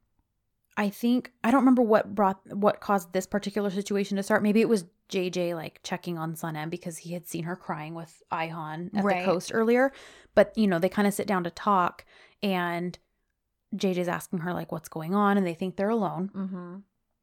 [0.78, 4.42] I think I don't remember what brought what caused this particular situation to start.
[4.44, 8.24] Maybe it was JJ like checking on Sanem because he had seen her crying with
[8.32, 9.20] Ayhan at Right.
[9.20, 9.92] the coast earlier.
[10.34, 12.06] But you know, they kind of sit down to talk
[12.42, 12.98] and
[13.76, 16.30] JJ's asking her like what's going on and they think they're alone.
[16.36, 16.76] mm-hmm.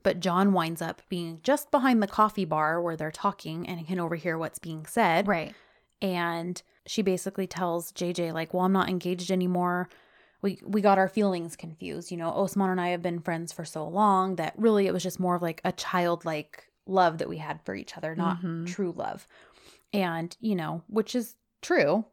[0.02, 3.98] But John winds up being just behind the coffee bar where they're talking and can
[3.98, 5.54] overhear what's being said right.
[6.00, 9.88] and she basically tells JJ like, "Well, I'm not engaged anymore.
[10.42, 12.10] We we got our feelings confused.
[12.10, 15.02] You know, Osman and I have been friends for so long that really it was
[15.02, 18.66] just more of like a childlike love that we had for each other, not Mhm.
[18.66, 19.26] true love."
[19.92, 22.04] And, you know, which is true,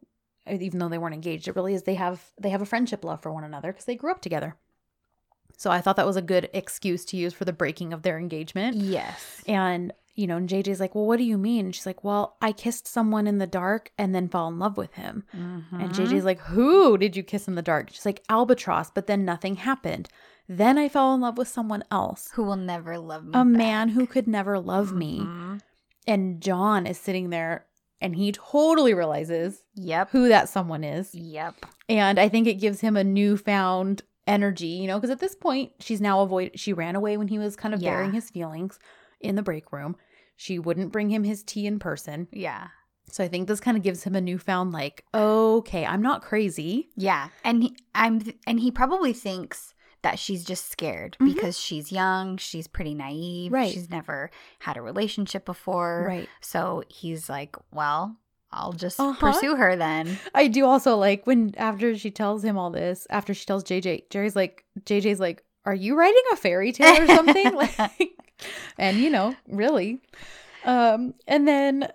[0.49, 1.47] even though they weren't engaged.
[1.47, 3.95] It really is they have they have a friendship love for one another because they
[3.95, 4.55] grew up together.
[5.57, 8.17] So I thought that was a good excuse to use for the breaking of their
[8.17, 8.75] engagement.
[8.75, 9.41] Yes.
[9.47, 11.71] And, you know, and JJ's like, Well, what do you mean?
[11.71, 14.93] She's like, Well, I kissed someone in the dark and then fell in love with
[14.93, 15.23] him.
[15.33, 15.93] And Mhm.
[15.93, 17.89] JJ's like, Who did you kiss in the dark?
[17.91, 20.09] She's like, Albatross, but then nothing happened.
[20.47, 23.29] Then I fell in love with someone else, who will never love me.
[23.29, 23.45] a back.
[23.45, 25.19] man who could never love me.
[25.21, 25.61] Mhm.
[26.07, 27.65] And John is sitting there
[27.99, 30.11] and he totally realizes Yep.
[30.11, 31.15] who that someone is.
[31.15, 31.55] Yep.
[31.89, 35.71] And I think it gives him a newfound energy, you know, because at this point,
[35.79, 36.51] she's now avoid.
[36.59, 37.91] She ran away when he was kind of Yeah.
[37.91, 38.79] bearing his feelings
[39.25, 39.95] in the break room.
[40.37, 42.27] She wouldn't bring him his tea in person.
[42.31, 42.67] Yeah.
[43.11, 46.89] So I think this kind of gives him a newfound, like, okay, I'm not crazy.
[46.95, 47.29] Yeah.
[47.43, 51.33] And he, I'm and he probably thinks that she's just scared Mhm.
[51.33, 53.71] because she's young, she's pretty naive, Right.
[53.71, 56.05] she's never had a relationship before.
[56.07, 56.29] Right.
[56.41, 58.17] So he's like, "Well,
[58.51, 59.19] I'll just Uh-huh.
[59.31, 63.33] pursue her then." I do also like when after she tells him all this, after
[63.33, 67.53] she tells JJ, Jerry's like, JJ's like, are you writing a fairy tale or something?
[67.77, 68.13] like,
[68.77, 70.01] and you know, really.
[70.63, 71.89] Um, and then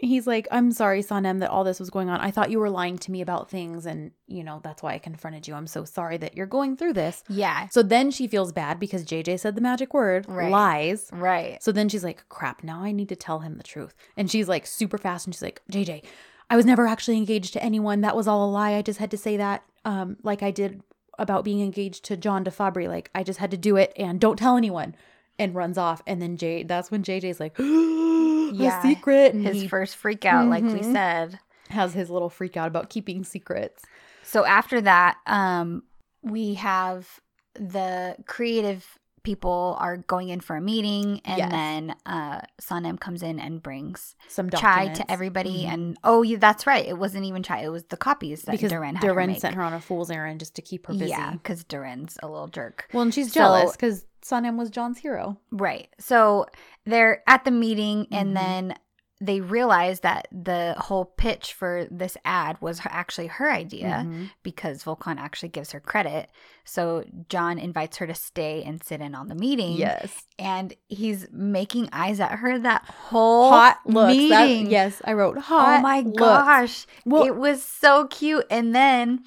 [0.00, 2.20] he's like, I'm sorry, Sanem, that all this was going on.
[2.20, 4.98] I thought you were lying to me about things, and you know, that's why I
[4.98, 5.54] confronted you.
[5.54, 7.24] I'm so sorry that you're going through this.
[7.28, 7.68] Yeah.
[7.68, 10.50] So then she feels bad because JJ said the magic word, Right.
[10.50, 11.08] lies.
[11.12, 11.62] Right.
[11.62, 13.94] So then she's like, crap, now I need to tell him the truth.
[14.16, 16.04] And she's like super fast and she's like, JJ,
[16.50, 18.00] I was never actually engaged to anyone.
[18.02, 18.74] That was all a lie.
[18.74, 20.82] I just had to say that um like I did
[21.18, 22.88] about being engaged to John DeFabri.
[22.88, 24.94] Like I just had to do it and don't tell anyone.
[25.40, 26.02] and runs off.
[26.04, 29.34] And then Jay, that's when JJ's like, a Yeah, secret.
[29.34, 30.92] And His he first freak out, like we Mhm.
[30.92, 31.38] said.
[31.70, 33.84] has his little freak out about keeping secrets.
[34.24, 35.84] So after that, um,
[36.22, 37.20] we have
[37.54, 38.97] the creative
[39.28, 41.50] people are going in for a meeting, and Yes.
[41.50, 45.64] then uh, Sanem comes in and brings Some chai to everybody.
[45.64, 45.72] Mhm.
[45.72, 46.86] And oh, yeah, that's right.
[46.86, 49.40] It wasn't even chai; it was the copies that because Duran had her Duran make.
[49.40, 51.10] sent her on a fool's errand just to keep her busy.
[51.10, 52.88] Yeah, because Duran's a little jerk.
[52.94, 55.38] Well, and she's So- jealous because Sanem was John's hero.
[55.52, 55.88] Right.
[55.98, 56.46] So
[56.86, 58.34] they're at the meeting, and Mhm.
[58.34, 58.74] then
[59.20, 64.30] they realize that the whole pitch for this ad was actually her idea Mhm.
[64.44, 66.30] because Volkan actually gives her credit.
[66.64, 69.72] So John invites her to stay and sit in on the meeting.
[69.72, 70.24] Yes.
[70.38, 74.14] And he's making eyes at her that whole hot looks.
[74.28, 74.70] That- meeting.
[74.70, 75.78] yes, I wrote hot.
[75.80, 76.18] Oh my looks.
[76.18, 76.86] gosh.
[77.04, 78.46] Well, it was so cute.
[78.50, 79.24] And then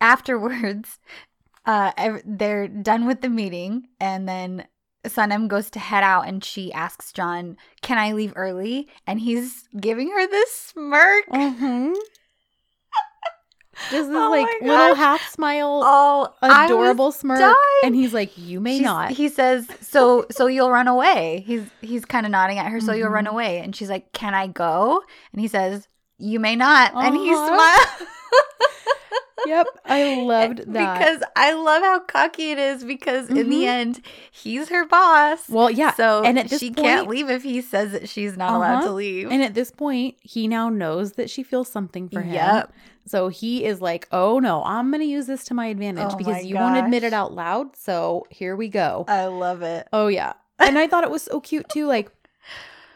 [0.00, 0.98] afterwards,
[1.66, 1.92] uh,
[2.24, 4.66] they're done with the meeting, and then
[5.04, 9.64] Sanem goes to head out, and she asks John, "Can I leave early?" And he's
[9.80, 11.26] giving her this smirk.
[11.28, 11.94] mhm.
[13.90, 17.54] Just this Oh like little half smile, Oh, adorable smirk, dying.
[17.84, 21.62] and he's like, "You may She's- not." He says, "So, so you'll run away." He's
[21.80, 22.80] he's kind of nodding at her.
[22.80, 23.30] So you'll run Mhm.
[23.30, 25.88] away, and she's like, "Can I go?" And he says,
[26.18, 27.46] "You may not." And he Uh-huh.
[27.46, 28.08] smiles.
[29.46, 30.98] yep, I loved that.
[30.98, 32.84] because I love how cocky it is.
[32.84, 33.50] Because in Mhm.
[33.50, 35.48] the end, he's her boss.
[35.48, 38.36] well, yeah, so and at this she point, can't leave if he says that she's
[38.36, 38.86] not allowed Uh-huh.
[38.88, 39.30] to leave.
[39.30, 42.34] And at this point, he now knows that she feels something for him.
[42.34, 42.72] Yep.
[43.06, 46.16] So he is like, "Oh no, I'm going to use this to my advantage Oh
[46.16, 49.04] because my you won't admit it out loud." So here we go.
[49.08, 49.88] I love it.
[49.92, 50.34] Oh yeah.
[50.58, 52.10] And I thought it was so cute too like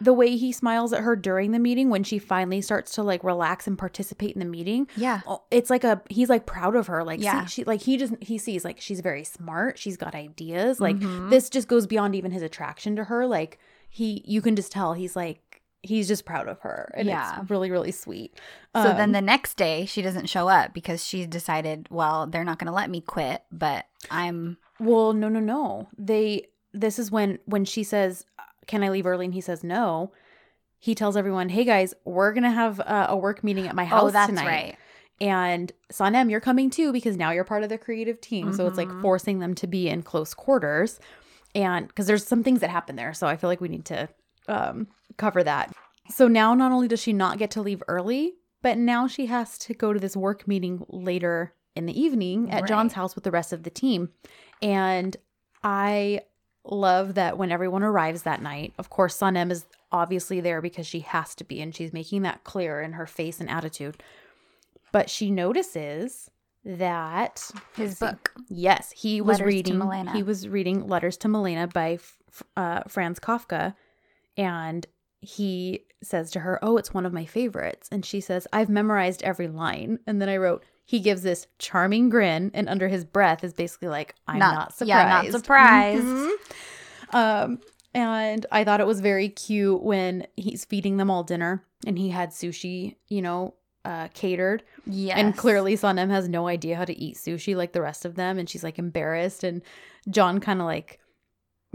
[0.04, 3.24] the way he smiles at her during the meeting when she finally starts to like
[3.24, 4.86] relax and participate in the meeting.
[4.96, 5.20] Yeah.
[5.26, 7.02] Oh, It's like a he's like proud of her.
[7.04, 7.44] Like see, Yeah.
[7.46, 9.78] she like he just he sees like she's very smart.
[9.78, 10.80] She's got ideas.
[10.80, 11.30] Like Mhm.
[11.30, 13.26] this just goes beyond even his attraction to her.
[13.26, 16.90] Like he you can just tell he's like he's just proud of her.
[16.96, 17.40] And Yeah.
[17.40, 18.40] it's really, really sweet.
[18.74, 22.42] So then Um, the next day, she doesn't show up because she decided, well, they're
[22.42, 24.56] not going to let me quit, but I'm.
[24.80, 25.88] Well, no, no, no.
[25.98, 28.24] They this is when when she says,
[28.66, 30.12] "Can I leave early?" and he says no.
[30.78, 34.02] He tells everyone, "Hey guys, we're gonna have uh, a work meeting at my house
[34.02, 34.76] oh, that's tonight." right.
[35.20, 38.52] And Sanem, you're coming too because now you're part of the creative team.
[38.52, 39.00] So it's like Mhm.
[39.00, 40.98] forcing them to be in close quarters,
[41.54, 43.14] and because there's some things that happen there.
[43.14, 44.08] So I feel like we need to
[44.48, 45.72] um, cover that.
[46.10, 49.56] So now not only does she not get to leave early, but now she has
[49.58, 53.30] to go to this work meeting later in the evening at John's house with the
[53.30, 54.10] rest of the team.
[54.60, 55.16] And
[55.62, 56.20] I
[56.64, 61.00] love that when everyone arrives that night, of course, Sanem is obviously there because she
[61.00, 64.02] has to be, and she's making that clear in her face and attitude.
[64.92, 66.30] But she notices
[66.64, 68.32] that His book.
[68.48, 70.06] Yes, he was Letters reading.
[70.14, 71.98] He was reading "Letters to Milena" by
[72.56, 73.74] uh, Franz Kafka,
[74.36, 74.86] and
[75.20, 79.22] he says to her, "Oh, it's one of my favorites." And she says, "I've memorized
[79.22, 83.42] every line." And then I wrote, "He gives this charming grin, and under his breath
[83.44, 86.04] is basically like, I'm Not- not, surprised." yeah, not surprised.
[86.04, 86.30] Mhm.
[87.12, 87.60] Um,
[87.94, 92.08] and I thought it was very cute when he's feeding them all dinner, and he
[92.08, 93.54] had sushi, you know,
[93.84, 94.64] uh, catered.
[94.86, 95.16] yeah.
[95.16, 98.38] And clearly Sanem has no idea how to eat sushi like the rest of them
[98.38, 99.60] and she's like embarrassed and
[100.10, 100.98] John kind of like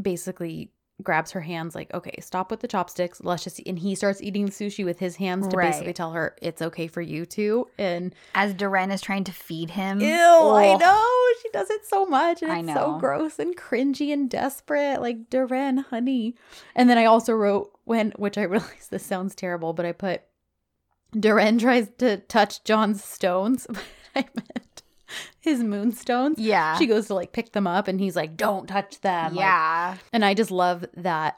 [0.02, 0.72] basically
[1.02, 4.46] grabs her hands like okay stop with the chopsticks let's just and he starts eating
[4.46, 5.72] the sushi with his hands to Right.
[5.72, 9.70] basically tell her it's okay for you to and As Duran is trying to feed
[9.72, 10.02] him.
[10.02, 11.06] ew I know
[11.42, 15.30] she does it so much and I it's so gross and cringy and desperate like
[15.30, 16.36] Duran honey
[16.76, 20.22] and then I also wrote when which I realize this sounds terrible but I put
[21.18, 23.84] Duran tries to touch John's stones but
[24.16, 24.69] I meant
[25.40, 26.78] his moonstones Yeah.
[26.78, 29.98] she goes to like pick them up and he's like don't touch them like- yeah.
[30.14, 31.38] and i just love that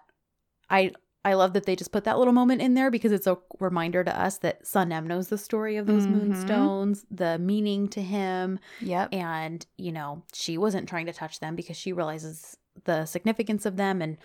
[0.69, 0.91] i
[1.23, 4.03] i love that they just put that little moment in there because it's a reminder
[4.03, 6.11] to us that Sanem knows the story of those Mhm.
[6.13, 9.09] moonstones the meaning to him Yep.
[9.13, 13.77] and you know she wasn't trying to touch them because she realizes the significance of
[13.77, 14.17] them and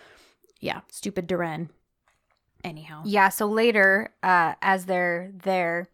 [0.61, 1.69] yeah stupid Duran
[2.65, 5.89] anyhow Yeah, so later, uh, as they're there,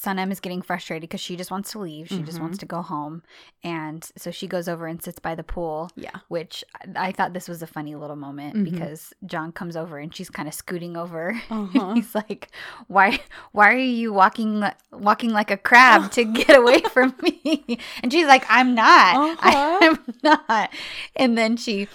[0.00, 2.08] Sanem is getting frustrated because she just wants to leave.
[2.08, 2.42] She just Mhm.
[2.42, 3.22] wants to go home.
[3.64, 6.62] And so she goes over and sits by the pool, yeah which
[6.96, 8.64] I I thought this was a funny little moment Mhm.
[8.70, 11.40] because John comes over and she's kind of scooting over.
[11.50, 11.94] uh-huh.
[11.98, 12.48] He's like,
[12.86, 13.18] "Why
[13.52, 18.26] why are you walking walking like a crab to get away from me?" And she's
[18.26, 19.16] like, "I'm not.
[19.16, 19.78] Uh-huh.
[19.82, 20.70] I'm not."
[21.16, 21.88] And then she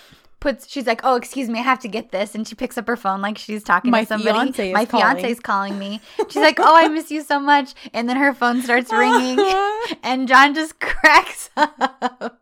[0.43, 2.85] puts she's like, "Oh, excuse me, I have to get this." And she picks up
[2.87, 4.37] her phone like she's talking My to somebody.
[4.37, 5.05] My fiancé is My calling.
[5.17, 6.01] fiance's calling me.
[6.29, 9.39] She's like, "Oh, I miss you so much." And then her phone starts ringing
[10.03, 12.39] and John just cracks up.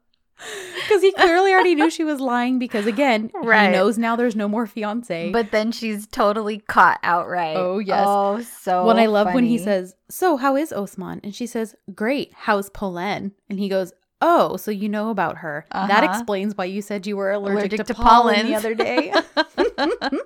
[0.81, 3.67] Because he clearly already knew she was lying because, again, Right.
[3.67, 5.31] he knows now there's no more fiance.
[5.31, 7.55] But then she's totally caught outright.
[7.55, 8.03] Oh, yes.
[8.07, 11.21] Oh, so when I love when he says, So, how is Osman?
[11.23, 12.33] And she says, Great.
[12.33, 13.33] How's Polen?
[13.51, 15.65] And he goes, Oh, so you know about her.
[15.71, 16.13] That Uh-huh.
[16.13, 19.11] explains why you said you were allergic, Allergic to, to pollen the other day.
[19.77, 20.19] and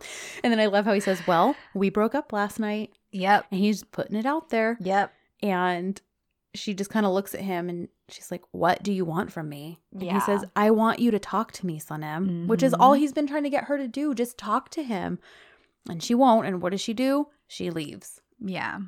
[0.43, 2.91] then I love how he says, Well, we broke up last night.
[3.11, 3.45] Yep.
[3.51, 4.77] And he's putting it out there.
[4.81, 5.13] Yep.
[5.41, 6.01] And
[6.53, 9.49] she just kind of looks at him and she's like, What do you want from
[9.49, 9.79] me?
[9.93, 10.13] And Yeah.
[10.15, 12.99] he says, I want you to talk to me, Sanem, which is all Mhm.
[12.99, 14.13] he's been trying to get her to do.
[14.13, 15.19] Just talk to him.
[15.89, 16.47] And she won't.
[16.47, 17.27] And what does she do?
[17.47, 18.19] She leaves.
[18.39, 18.79] Yeah.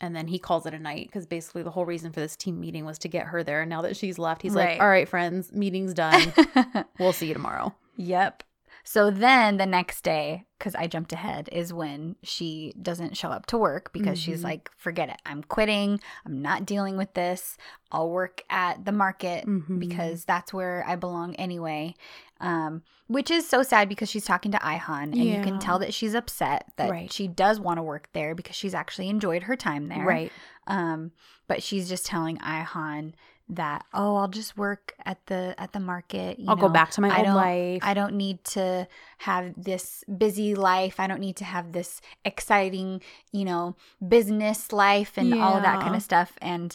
[0.00, 2.58] And then he calls it a night because basically the whole reason for this team
[2.60, 3.60] meeting was to get her there.
[3.62, 4.72] And now that she's left, he's Right.
[4.72, 6.32] like, All right, friends, meeting's done.
[6.98, 7.72] we'll see you tomorrow.
[7.96, 8.42] Yep.
[8.86, 13.46] So then the next day, because I jumped ahead, is when she doesn't show up
[13.46, 14.44] to work because she's Mhm.
[14.44, 15.20] like, forget it.
[15.24, 16.00] I'm quitting.
[16.26, 17.56] I'm not dealing with this.
[17.90, 19.78] I'll work at the market Mhm.
[19.78, 21.94] because that's where I belong anyway.
[22.40, 25.94] Um, which is so sad because she's talking to Ayhan and you can tell that
[25.94, 27.10] she's upset that Right.
[27.12, 30.04] she does want to work there because she's actually enjoyed her time there.
[30.04, 30.32] Right.
[30.66, 31.12] Um,
[31.46, 33.12] but she's just telling Ayhan
[33.48, 36.38] that, oh, I'll just work at the at the market.
[36.38, 37.82] you I'll go back to my I old life.
[37.84, 38.88] I don't need to
[39.18, 40.98] have this busy life.
[40.98, 43.76] I don't need to have this exciting, you know,
[44.06, 46.32] business life and all of that kind of stuff.
[46.40, 46.74] And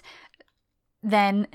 [1.02, 1.48] then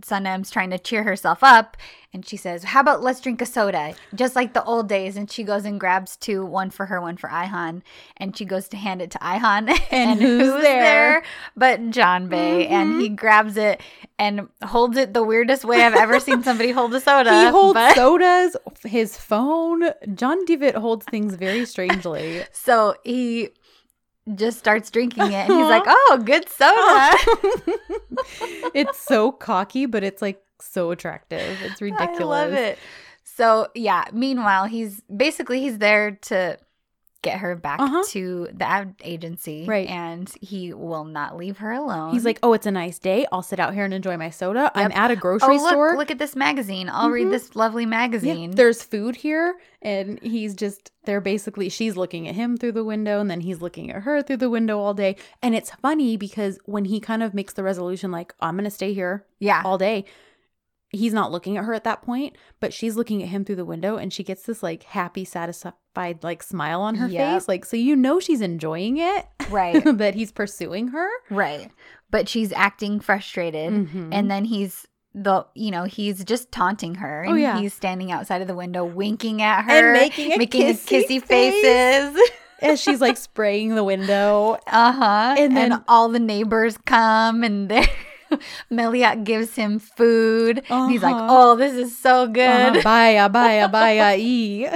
[0.00, 1.76] Sanem's trying to cheer herself up
[2.12, 3.94] and she says, How about let's drink a soda?
[4.14, 5.16] Just like the old days.
[5.16, 7.82] And she goes and grabs two, one for her, one for Ayhan.
[8.16, 9.68] And she goes to hand it to Ayhan.
[9.90, 11.22] And who's there?
[11.56, 12.66] But John Bay.
[12.68, 13.00] And Mhm.
[13.00, 13.80] he grabs it
[14.20, 17.44] and holds it the weirdest way I've ever seen somebody hold a soda.
[17.46, 18.54] he holds but- sodas,
[18.84, 19.90] his phone.
[20.14, 22.44] John Divit holds things very strangely.
[22.52, 23.48] So he
[24.34, 25.96] just starts drinking it and he's like, uh-huh.
[26.10, 27.16] Oh, good soda.
[28.74, 31.56] it's so cocky, but it's like so attractive.
[31.62, 32.20] It's ridiculous.
[32.20, 32.78] I love it.
[33.24, 36.58] So yeah, meanwhile, he's basically he's there to
[37.22, 38.02] get her back Uh-huh.
[38.08, 39.64] to the ad agency.
[39.66, 39.86] Right.
[39.88, 42.12] And he will not leave her alone.
[42.14, 43.26] He's like, "Oh, it's a nice day.
[43.30, 44.72] I'll sit out here and enjoy my soda.
[44.74, 45.96] I'm at a Oh grocery look, store.
[45.96, 46.88] look at this magazine.
[46.90, 47.30] I'll read Mhm.
[47.32, 48.50] this lovely Yeah, magazine.
[48.52, 53.20] there's food here." And he's just they're basically she's looking at him through the window
[53.20, 55.16] and then he's looking at her through the window all day.
[55.42, 58.70] And it's funny because when he kind of makes the resolution like, "I'm going to
[58.70, 59.62] stay here yeah.
[59.64, 60.04] all day."
[60.92, 63.64] He's not looking at her at that point, but she's looking at him through the
[63.64, 67.32] window and she gets this like happy, satisfied like smile on her Yep.
[67.34, 67.48] face.
[67.48, 69.82] Like, so you know she's enjoying it Right.
[69.98, 71.08] that he's pursuing her.
[71.30, 71.70] right.
[72.10, 73.72] But she's acting frustrated.
[73.72, 74.08] Mhm.
[74.12, 77.58] And then he's the you know he's just taunting her Oh, and yeah.
[77.58, 81.62] he's standing outside of the window winking at her And making a kissy kissy face.
[81.64, 82.30] faces
[82.62, 84.56] as she's like spraying the window.
[84.66, 85.34] Uh-huh.
[85.36, 87.86] And And then- then all the neighbors come and they
[88.70, 90.62] Meliat gives him food.
[90.70, 91.26] And he's like, Uh-huh.
[91.28, 92.82] "Oh, this is so good." Uh-huh.
[92.84, 94.66] Baya, baya, baya, e.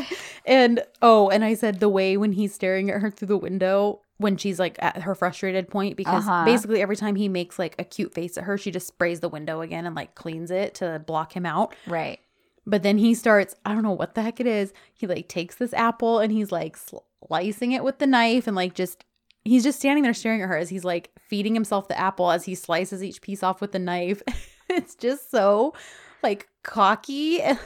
[0.47, 4.01] And oh, and I said the way when he's staring at her through the window
[4.19, 6.45] when she's like at her frustrated point because Uh-huh.
[6.45, 9.29] basically every time he makes like a cute face at her, she just sprays the
[9.29, 11.75] window again and like cleans it to block him out.
[11.87, 12.21] Right.
[12.67, 14.73] But then he starts, I don't know what the heck it is.
[14.95, 18.75] He like takes this apple and he's like slicing it with the knife and like
[18.75, 19.05] just
[19.45, 22.45] he's just standing there staring at her as he's like feeding himself the apple as
[22.45, 24.23] he slices each piece off with the knife.
[24.69, 25.75] it's just so
[26.23, 27.59] like cocky and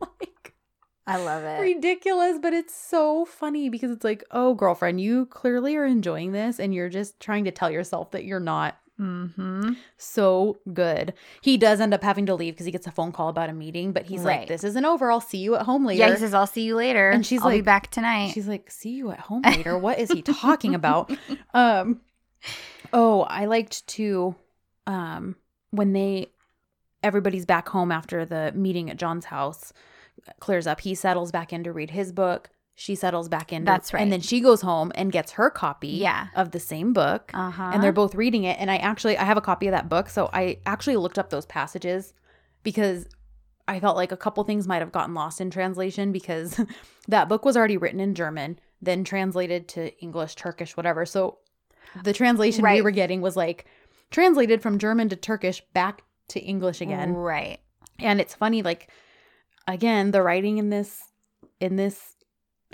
[0.00, 0.54] like
[1.06, 1.60] I love it.
[1.60, 6.60] ridiculous, but it's so funny because it's like, oh, girlfriend, you clearly are enjoying this
[6.60, 9.76] and you're just trying to tell yourself that you're not Mhm.
[9.96, 11.14] so good.
[11.40, 13.52] He does end up having to leave because he gets a phone call about a
[13.52, 15.10] meeting, but he's like, this isn't over.
[15.10, 16.00] I'll see you at home later.
[16.06, 18.30] Yeah, he says, "I'll see you later." And she's I'll be like- back tonight.
[18.32, 19.76] She's like, see you at home later.
[19.78, 21.10] What is he talking about?
[21.54, 22.00] Um,
[22.92, 24.34] oh, I liked to,
[24.86, 25.36] um,
[25.70, 26.30] when they,
[27.02, 29.72] everybody's back home after the meeting at John's house,
[30.38, 30.80] clears up.
[30.80, 32.50] He settles back in to read his book.
[32.82, 33.62] She settles back in.
[33.62, 34.00] That's right.
[34.02, 36.26] And then she goes home and gets her copy Yeah.
[36.34, 37.30] of the same book.
[37.32, 37.70] uh-huh.
[37.72, 38.58] And they're both reading it.
[38.58, 40.08] And I actually, I have a copy of that book.
[40.08, 42.12] So I actually looked up those passages
[42.64, 43.06] because
[43.68, 46.60] I felt like a couple things might have gotten lost in translation because
[47.06, 51.06] that book was already written in German, then translated to English, Turkish, whatever.
[51.06, 51.38] So
[52.02, 53.66] the translation we were getting was like
[54.10, 57.12] translated from German to Turkish back to English again.
[57.14, 57.60] Right.
[58.00, 58.90] And it's funny, like
[59.68, 61.00] again, the writing in this
[61.60, 62.16] in this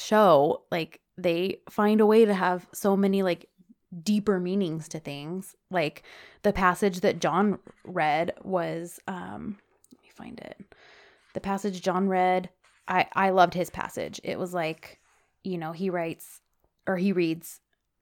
[0.01, 3.49] show, like they find a way to have so many like
[4.03, 5.55] deeper meanings to things.
[5.71, 6.03] Like
[6.43, 9.59] the passage that John read was um
[9.93, 10.61] let me find it.
[11.35, 12.51] The passage John read,
[12.87, 14.21] I I loved his passage.
[14.25, 15.01] It was like,
[15.45, 16.41] you know, he writes
[16.87, 17.61] or he reads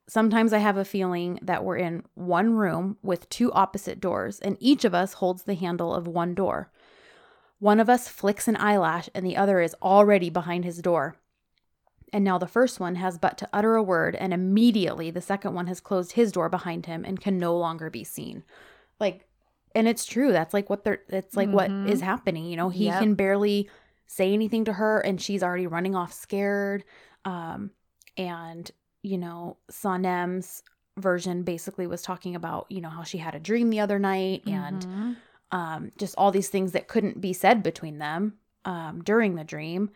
[0.09, 4.57] Sometimes I have a feeling that we're in one room with two opposite doors, and
[4.61, 6.71] each of us holds the handle of one door.
[7.59, 11.17] One of us flicks an eyelash and the other is already behind his door.
[12.17, 15.53] And now the first one has but to utter a word, and immediately the second
[15.53, 18.43] one has closed his door behind him and can no longer be seen.
[18.99, 19.29] Like,
[19.75, 20.33] and it's true.
[20.33, 21.53] That's like what they're, it's like Mhm.
[21.53, 22.47] what is happening.
[22.47, 22.99] You know, he Yep.
[23.01, 23.69] can barely
[24.07, 26.85] say anything to her and she's already running off scared.
[27.27, 27.73] Um,
[28.17, 28.71] and,
[29.03, 30.63] you know, Sanem's
[30.97, 34.43] version basically was talking about, you know, how she had a dream the other night
[34.47, 35.17] and, Mhm.
[35.51, 39.91] um, just all these things that couldn't be said between them um, during the dream.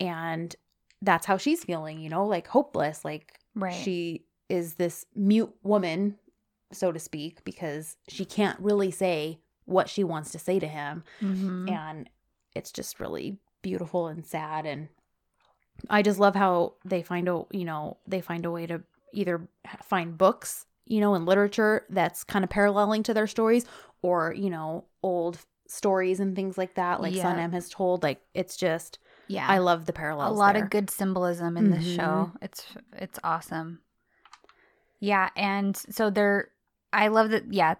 [0.00, 0.56] And
[1.02, 3.04] that's how she's feeling, you know, like hopeless.
[3.04, 3.74] Like right.
[3.74, 6.16] she is this mute woman,
[6.72, 11.04] so to speak, because she can't really say what she wants to say to him.
[11.20, 11.70] Mhm.
[11.70, 12.08] And
[12.54, 14.64] it's just really beautiful and sad.
[14.64, 14.88] And
[15.90, 18.82] I just love how they find a, you know, they find a way to
[19.12, 19.48] either
[19.82, 23.66] find books, you know, in literature that's kind of paralleling to their stories
[24.02, 27.34] or, you know, old stories and things like that, like Yeah.
[27.34, 28.02] Sanem has told.
[28.04, 28.98] Like it's just,
[29.28, 29.46] yeah.
[29.48, 30.36] I love the parallels.
[30.36, 30.64] a lot there.
[30.64, 31.96] of good symbolism in this Mhm.
[31.96, 32.32] show.
[32.42, 33.80] It's it's awesome.
[35.00, 36.48] Yeah, and so they're
[36.92, 37.74] I love that yeah,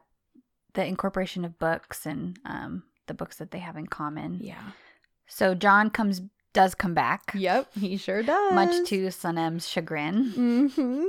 [0.74, 4.40] the incorporation of books and um the books that they have in common.
[4.42, 4.72] Yeah.
[5.26, 6.20] So John comes
[6.52, 7.32] does come back.
[7.34, 8.52] Yep, he sure does.
[8.54, 10.30] Much to Sanem's chagrin.
[10.30, 11.04] hmm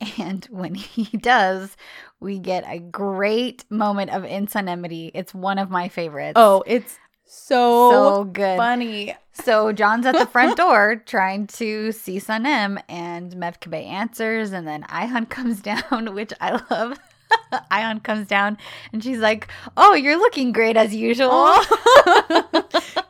[0.18, 1.76] And when he does,
[2.18, 5.10] we get a great moment of insanity.
[5.14, 6.34] It's one of my favorites.
[6.36, 6.98] Oh, it's
[7.32, 8.56] so, so good.
[8.56, 9.14] funny.
[9.34, 14.82] So John's at the front door trying to see Sanem, and Mevkibe answers, and then
[14.84, 16.98] Ayhan comes down, which I love.
[17.70, 18.58] Ayhan comes down,
[18.92, 22.64] and she's like, "Oh, you're looking great as usual." Oh.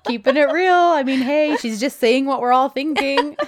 [0.07, 0.75] Keeping it real.
[0.75, 3.39] I mean, hey, she's just saying what we're all thinking.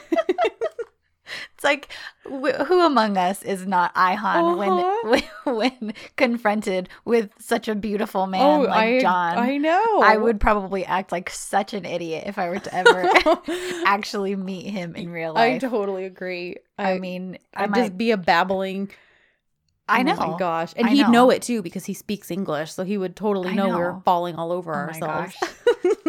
[1.55, 1.89] It's like,
[2.25, 4.17] wh- who among us is not Ayhan
[4.59, 5.03] Uh-huh.
[5.05, 9.39] when, when when confronted with such a beautiful man like Oh, I, John?
[9.39, 10.01] I know.
[10.03, 13.09] I would probably act like such an idiot if I were to ever
[13.87, 15.55] actually meet him in real life.
[15.57, 16.57] I totally agree.
[16.79, 17.77] I, mean, I I'd might.
[17.79, 18.91] just be a babbling.
[19.89, 20.15] I know.
[20.19, 20.73] Oh my gosh.
[20.77, 21.11] And I he'd know.
[21.11, 21.31] know.
[21.31, 22.73] it too because he speaks English.
[22.73, 24.03] So he would totally I know, we were know.
[24.05, 25.35] falling all over Oh ourselves.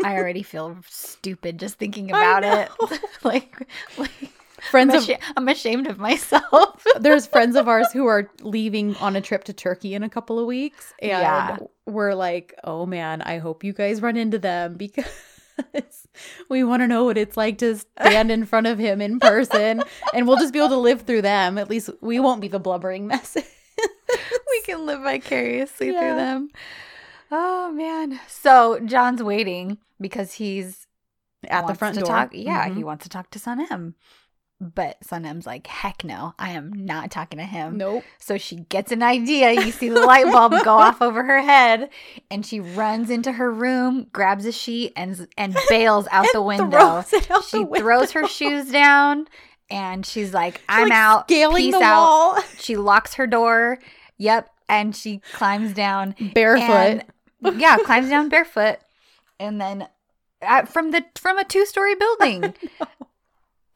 [0.04, 2.88] I already feel stupid just thinking I about know.
[2.92, 3.02] it.
[3.24, 3.68] like,
[3.98, 4.12] like
[4.76, 6.86] I'm, friends of asha- I'm ashamed of myself.
[7.00, 10.40] there's friends of ours who are leaving on a trip to Turkey in a couple
[10.40, 10.94] of weeks.
[11.02, 11.58] And Yeah.
[11.86, 15.06] we're like, oh man, I hope you guys run into them because
[16.50, 19.84] we want to know what it's like to stand in front of him in person.
[20.14, 21.58] and we'll just be able to live through them.
[21.58, 23.36] At least we won't be the blubbering mess.
[23.38, 26.00] we can live vicariously Yeah.
[26.00, 26.50] through them.
[27.32, 28.20] Oh man.
[28.28, 30.88] So John's waiting because he's
[31.48, 32.06] At the front door.
[32.06, 32.78] Talk, yeah, Mhm.
[32.78, 33.94] he wants to talk to Sanem.
[34.62, 37.78] But Sanem's like, heck no, I am not talking to him.
[37.78, 38.04] Nope.
[38.20, 39.52] So she gets an idea.
[39.52, 41.90] You see the light bulb go off over her head,
[42.32, 47.02] and she runs into her room, grabs a sheet, and and bails out the window.
[47.02, 47.80] Throws out She the window.
[47.86, 49.28] throws her shoes down,
[49.70, 51.28] and she's like, She's, "I'm like, out.
[51.30, 52.40] Scaling Peace the out." wall.
[52.58, 53.80] She locks her door.
[54.18, 57.04] Yep, and she climbs down Barefoot.
[57.44, 58.78] and- yeah, climbs down barefoot,
[59.38, 59.90] and then
[60.42, 62.54] uh, from the from a two story building,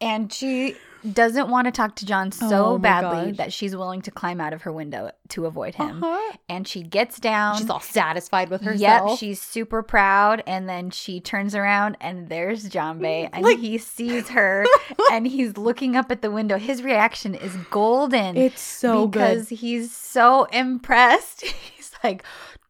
[0.01, 0.75] and she
[1.13, 3.37] doesn't want to talk to John so Oh badly gosh.
[3.37, 6.37] that she's willing to climb out of her window to avoid him, Uh-huh.
[6.49, 7.57] and she gets down.
[7.57, 9.11] She's all satisfied with herself.
[9.11, 13.59] Yep, she's super proud, and then she turns around, and there's John Bay, and Like-
[13.59, 14.65] he sees her,
[15.11, 16.57] and he's looking up at the window.
[16.57, 19.55] His reaction is golden it's so because good.
[19.59, 21.41] he's so impressed.
[21.77, 22.23] He's like,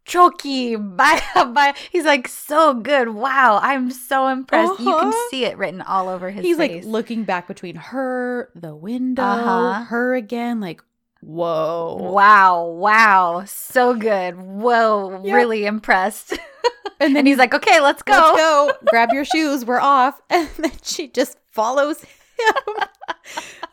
[0.07, 1.21] Choki, bye,
[1.53, 1.73] bye.
[1.91, 3.09] He's like, so good.
[3.09, 4.79] Wow, I'm so impressed.
[4.79, 5.27] You can Uh-huh.
[5.29, 6.47] see it written all over his face.
[6.47, 6.85] He's face.
[6.85, 9.83] like looking back between her, the window, Uh-huh.
[9.85, 10.59] her again.
[10.61, 10.81] Like,
[11.21, 11.97] whoa.
[11.99, 14.35] wow, wow, so good.
[14.37, 15.35] Whoa, Yep.
[15.35, 16.37] really impressed.
[16.99, 18.13] And then and he's like, okay, let's go.
[18.13, 18.71] Let's go.
[18.89, 19.63] Grab your shoes.
[19.63, 20.19] We're off.
[20.31, 22.85] And then she just follows him.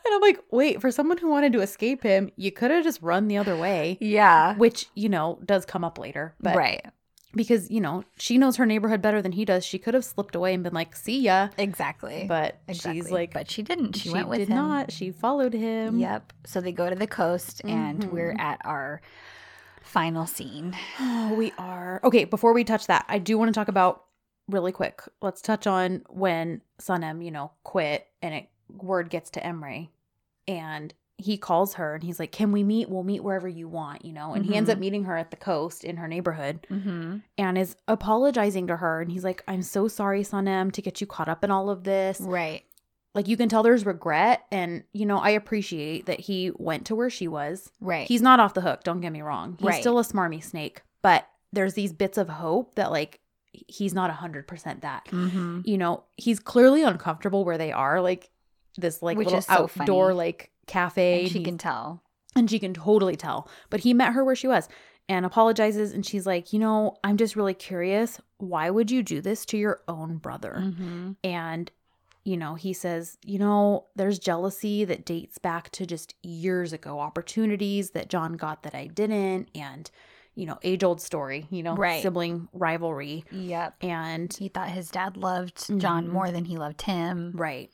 [0.07, 3.01] And I'm like, wait, for someone who wanted to escape him, you could have just
[3.01, 3.97] run the other way.
[4.01, 4.55] Yeah.
[4.57, 6.35] Which, you know, does come up later.
[6.41, 6.85] But right.
[7.35, 10.35] because, you know, she knows her neighborhood better than he does, she could have slipped
[10.35, 11.49] away and been like, see ya.
[11.57, 12.27] Exactly.
[12.29, 13.01] But exactly.
[13.01, 13.97] she's like, but she didn't.
[13.97, 14.45] She, she, went with him.
[14.45, 14.69] She did him.
[14.69, 14.93] not.
[14.93, 15.99] She followed him.
[15.99, 16.33] Yep.
[16.47, 18.13] So they go to the coast, and Mhm.
[18.13, 19.01] we're at our
[19.83, 20.77] final scene.
[21.01, 22.01] Oh, we are.
[22.05, 24.05] Okay, before we touch that, I do want to talk about
[24.49, 25.01] really quick.
[25.23, 28.49] Let's touch on when Sanem, you know, quit and it
[28.79, 29.89] word gets to Emre
[30.49, 32.89] and he calls her and he's like, Can we meet?
[32.91, 34.35] We'll meet wherever you want, you know?
[34.35, 37.19] And he ends up meeting her at the coast in her neighborhood Mm-hmm.
[37.39, 39.01] and is apologizing to her.
[39.01, 41.85] And he's like, I'm so sorry, Sanem, to get you caught up in all of
[41.85, 42.21] this.
[42.21, 42.65] Right.
[43.15, 44.43] Like, you can tell there's regret.
[44.51, 47.71] And, you know, I appreciate that he went to where she was.
[47.81, 48.09] Right.
[48.09, 49.57] He's not off the hook, don't get me wrong.
[49.61, 49.81] He's Right.
[49.81, 53.21] still a smarmy snake, but there's these bits of hope that like
[53.53, 55.05] he's not 100% that.
[55.13, 55.61] Mm-hmm.
[55.65, 58.31] You know, he's clearly uncomfortable where they are, like
[58.77, 60.17] this like Which little so outdoor funny.
[60.17, 61.23] like cafe.
[61.23, 62.03] And she can tell.
[62.37, 63.49] and she can totally tell.
[63.71, 64.69] But he met her where she was
[65.09, 68.21] and apologizes and she's like, "You know, I'm just really curious.
[68.39, 71.13] Why would you do this to your own brother?" Mm-hmm.
[71.23, 71.71] And
[72.25, 76.99] you know, he says, "You know, there's jealousy that dates back to just years ago,
[76.99, 79.91] opportunities that John got that I didn't and
[80.37, 82.03] you know, age-old story, you know, Right.
[82.03, 83.77] sibling rivalry." Yep.
[83.85, 86.13] And He thought his dad loved John Mhm.
[86.13, 87.33] more than he loved him.
[87.37, 87.71] right.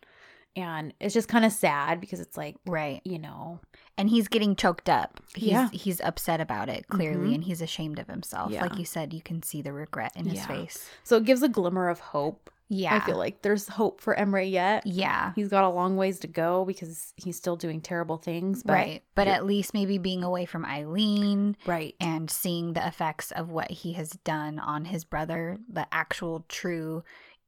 [0.68, 3.00] And it's just kind of sad because it's like, Right.
[3.04, 3.60] you know,
[3.98, 5.20] And he's getting choked up.
[5.34, 5.68] He's Yeah.
[5.72, 7.34] he's upset about it clearly Mhm.
[7.36, 8.50] and he's ashamed of himself.
[8.50, 8.62] Yeah.
[8.62, 10.88] Like you said, you can see the regret in his face.
[11.04, 12.50] so it gives a glimmer of hope.
[12.72, 12.94] Yeah.
[12.94, 14.86] I feel like there's hope for Emre yet.
[14.86, 15.32] Yeah.
[15.34, 18.62] He's got a long ways to go because he's still doing terrible things.
[18.62, 19.02] But right.
[19.16, 21.94] But at least maybe being away from Eileen right.
[22.00, 27.02] and seeing the effects of what he has done on his brother, the actual true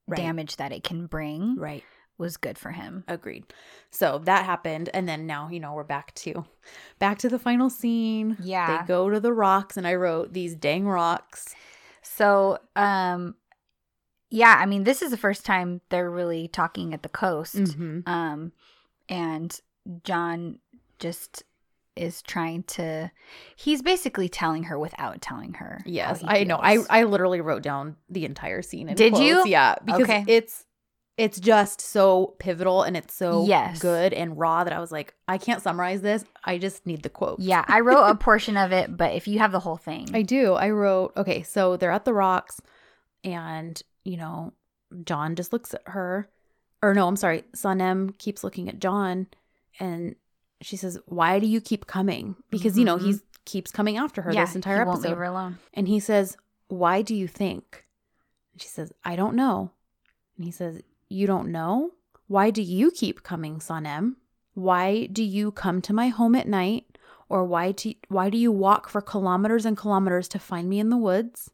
[0.09, 0.17] Right.
[0.17, 1.85] damage that it can bring Right.
[2.23, 3.05] Was good for him.
[3.09, 3.45] Agreed.
[3.91, 6.45] So that happened and then now, you know, we're back to
[6.99, 8.37] back to the final scene.
[8.41, 8.79] Yeah.
[8.81, 11.55] They go to the rocks and I wrote these dang rocks.
[12.01, 13.35] So, um
[14.31, 17.57] yeah, I mean, this is the first time they're really talking at the coast.
[17.57, 18.09] Mhm.
[18.09, 18.53] Um
[19.09, 19.61] and
[20.05, 20.61] John
[20.99, 21.43] just
[21.95, 23.11] is trying to
[23.55, 25.83] he's basically telling her without telling her.
[25.85, 26.57] Yes, I know.
[26.57, 26.79] I.
[26.89, 28.89] I literally wrote down the entire scene.
[28.89, 29.45] In Did you?
[29.47, 30.25] Yeah, because Okay.
[30.27, 30.65] it's
[31.19, 33.79] it's just so pivotal and it's so Yes.
[33.81, 36.25] good and raw that I was like, I can't summarize this.
[36.45, 37.39] I just need the quote.
[37.39, 40.09] Yeah, I wrote a portion of it, but if you have the whole thing.
[40.15, 40.55] I do.
[40.55, 42.61] I wrote, okay, so they're at the rocks
[43.25, 44.53] and, you know,
[45.05, 46.29] John just looks at her.
[46.83, 47.45] Or no, I'm sorry.
[47.55, 49.29] Sanem keeps looking at John
[49.79, 50.17] and
[50.61, 52.37] she says, Why do you keep coming?
[52.51, 53.03] Because, you know, Mhm.
[53.05, 55.19] he keeps coming after her yeah, this entire he won't leave episode.
[55.19, 55.59] her alone.
[55.75, 56.37] And he says,
[56.69, 57.85] Why do you think?
[58.53, 59.71] And she says, I don't know.
[60.37, 60.83] And he says,
[61.13, 61.91] You don't know?
[62.27, 64.17] Why do you keep coming, Sanem?
[64.55, 66.99] Why do you come to my home at night?
[67.29, 70.91] Or why do, why do you walk for kilometers and kilometers to find me in
[70.91, 71.51] the woods?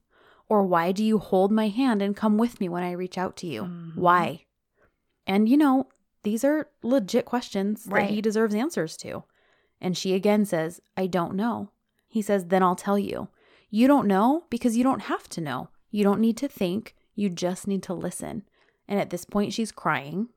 [0.49, 3.37] Or why do you hold my hand and come with me when I reach out
[3.39, 3.63] to you?
[3.65, 3.97] Mhm.
[3.97, 4.47] Why?
[5.27, 5.89] And you know,
[6.23, 9.25] these are legit questions that he deserves answers to.
[9.81, 11.71] And she again says, I don't know.
[12.09, 13.29] He says, Then I'll tell you.
[13.71, 15.69] You don't know because you don't have to know.
[15.91, 16.95] You don't need to think.
[17.15, 18.43] You just need to listen.
[18.89, 20.29] And at this point, she's crying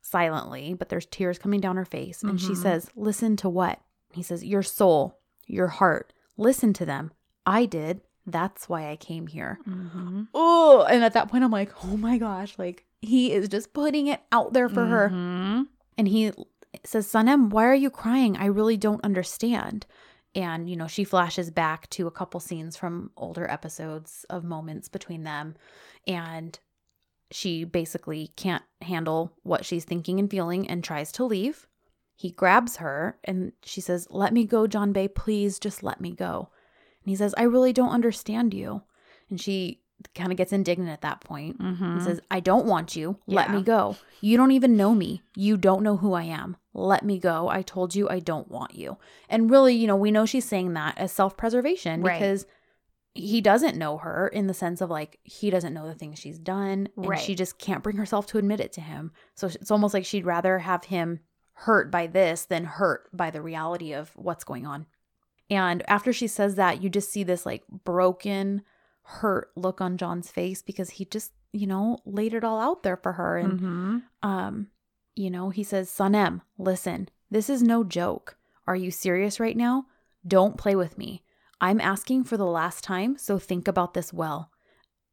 [0.00, 2.22] silently, but there's tears coming down her face.
[2.22, 2.62] And she Mhm.
[2.62, 3.80] says, Listen to what?
[4.12, 6.12] He says, Your soul, your heart.
[6.36, 7.12] Listen to them.
[7.46, 8.00] I did.
[8.26, 9.58] That's why I came here.
[9.68, 10.24] Mm-hmm.
[10.34, 14.06] Oh, and at that point, I'm like, Oh my gosh, like he is just putting
[14.06, 15.08] it out there for her.
[15.10, 15.66] Mhm.
[15.98, 16.32] And he
[16.84, 18.36] says, Sanem, why are you crying?
[18.36, 19.86] I really don't understand.
[20.34, 24.88] And, you know, she flashes back to a couple scenes from older episodes of moments
[24.88, 25.56] between them.
[26.06, 26.58] And
[27.30, 31.66] she basically can't handle what she's thinking and feeling and tries to leave.
[32.16, 35.08] He grabs her and she says, Let me go, John Bay.
[35.08, 36.48] Please just let me go.
[37.04, 38.82] And he says, I really don't understand you.
[39.30, 39.80] And she
[40.14, 41.58] kind of gets indignant at that point.
[41.60, 41.94] Mhm.
[41.98, 43.18] He says, I don't want you.
[43.26, 43.56] Let Yeah.
[43.56, 43.96] me go.
[44.20, 45.22] You don't even know me.
[45.36, 46.56] You don't know who I am.
[46.74, 47.48] Let me go.
[47.48, 48.96] I told you I don't want you.
[49.28, 52.18] And really, you know, we know she's saying that as self preservation Right.
[52.18, 52.46] because
[53.14, 56.38] he doesn't know her in the sense of like, he doesn't know the things she's
[56.38, 56.88] done.
[56.96, 57.18] And Right.
[57.20, 59.12] she just can't bring herself to admit it to him.
[59.34, 61.20] So it's almost like she'd rather have him
[61.54, 64.86] hurt by this than hurt by the reality of what's going on.
[65.50, 68.62] And after she says that, you just see this like broken,
[69.02, 72.96] hurt look on John's face because he just, you know, laid it all out there
[72.96, 73.36] for her.
[73.36, 74.02] And, Mhm.
[74.22, 74.68] um,
[75.16, 78.38] you know, he says, Sanem, listen, this is no joke.
[78.68, 79.86] Are you serious right now?
[80.24, 81.24] Don't play with me.
[81.60, 84.50] I'm asking for the last time, so think about this well.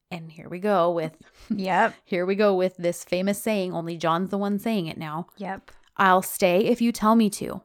[0.09, 1.17] And here we go with
[1.49, 1.93] Yep.
[2.05, 5.27] here we go with this famous saying, only John's the one saying it now.
[5.37, 5.71] Yep.
[5.97, 7.61] I'll stay if you tell me to,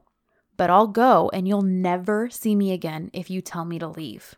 [0.57, 4.35] but I'll go and you'll never see me again if you tell me to leave.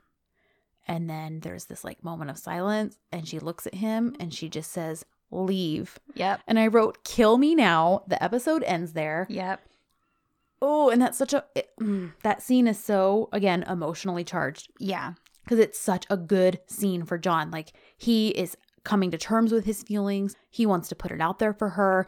[0.88, 4.50] And then there's this like moment of silence, and she looks at him and she
[4.50, 5.98] just says, Leave.
[6.14, 6.42] Yep.
[6.48, 8.04] And I wrote, Kill me now.
[8.08, 9.26] The episode ends there.
[9.30, 9.62] Yep.
[10.62, 15.14] Oh, and that's such a, it- mm, that scene is so, again, emotionally charged Yeah.
[15.44, 17.52] because it's such a good scene for John.
[17.52, 20.36] Like he is coming to terms with his feelings.
[20.50, 22.06] He wants to put it out there for her.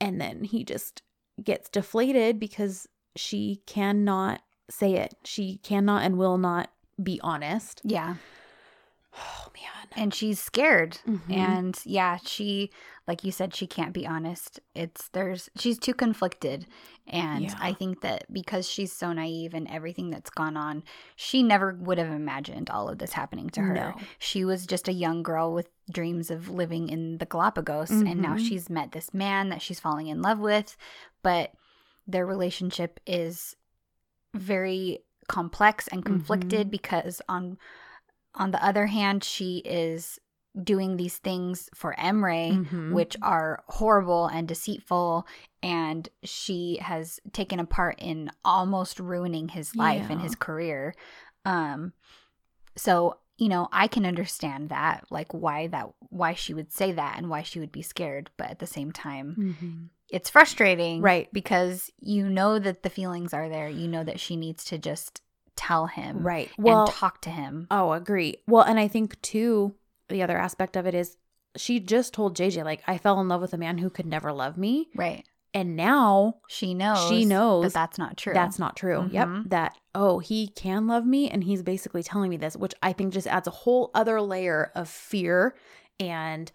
[0.00, 1.02] And then he just
[1.42, 5.14] gets deflated because she cannot say it.
[5.24, 6.70] She cannot and will not
[7.02, 7.80] be honest.
[7.84, 8.14] Yeah.
[9.16, 9.88] Oh man.
[9.96, 10.98] and she's scared.
[11.06, 11.32] Mhm.
[11.32, 12.70] And yeah, she
[13.06, 14.60] like you said she can't be honest.
[14.74, 16.66] It's there's she's too conflicted.
[17.06, 17.54] And Yeah.
[17.60, 20.82] I think that because she's so naive and everything that's gone on,
[21.16, 23.74] she never would have imagined all of this happening to her.
[23.74, 23.94] No.
[24.18, 28.34] She was just a young girl with dreams of living in the Galapagos and now
[28.36, 28.48] Mhm.
[28.48, 30.76] she's met this man that she's falling in love with,
[31.22, 31.52] but
[32.06, 33.54] their relationship is
[34.34, 36.70] very complex and conflicted Mhm.
[36.70, 37.58] because on
[38.34, 40.18] on the other hand she is
[40.62, 42.92] doing these things for Emre Mhm.
[42.92, 45.26] which are horrible and deceitful
[45.62, 50.94] and she has taken a part in almost ruining his life and his career
[51.44, 51.92] um
[52.76, 57.16] so you know i can understand that like why that why she would say that
[57.18, 59.88] and why she would be scared but at the same time Mhm.
[60.08, 61.28] it's frustrating Right.
[61.32, 65.20] because you know that the feelings are there you know that she needs to just
[65.56, 66.50] tell him Right.
[66.58, 68.36] and talk to him oh, agree.
[68.46, 69.74] Well, and I think too,
[70.08, 71.16] the other aspect of it is
[71.56, 74.32] she just told JJ like I fell in love with a man who could never
[74.32, 75.24] love me, right
[75.56, 79.08] and now she knows She knows that that's not true That's not true.
[79.12, 79.28] Yep.
[79.28, 79.50] Mhm.
[79.50, 83.12] That, oh, he can love me and he's basically telling me this, which I think
[83.14, 85.54] just adds a whole other layer of fear.
[86.00, 86.50] And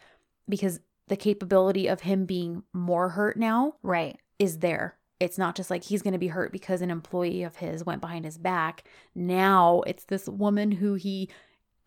[0.50, 4.98] because the capability of him being more hurt now right is there.
[5.20, 8.02] It's not just like he's going to be hurt because an employee of his went
[8.02, 8.84] behind his back.
[9.14, 11.30] Now it's this woman who he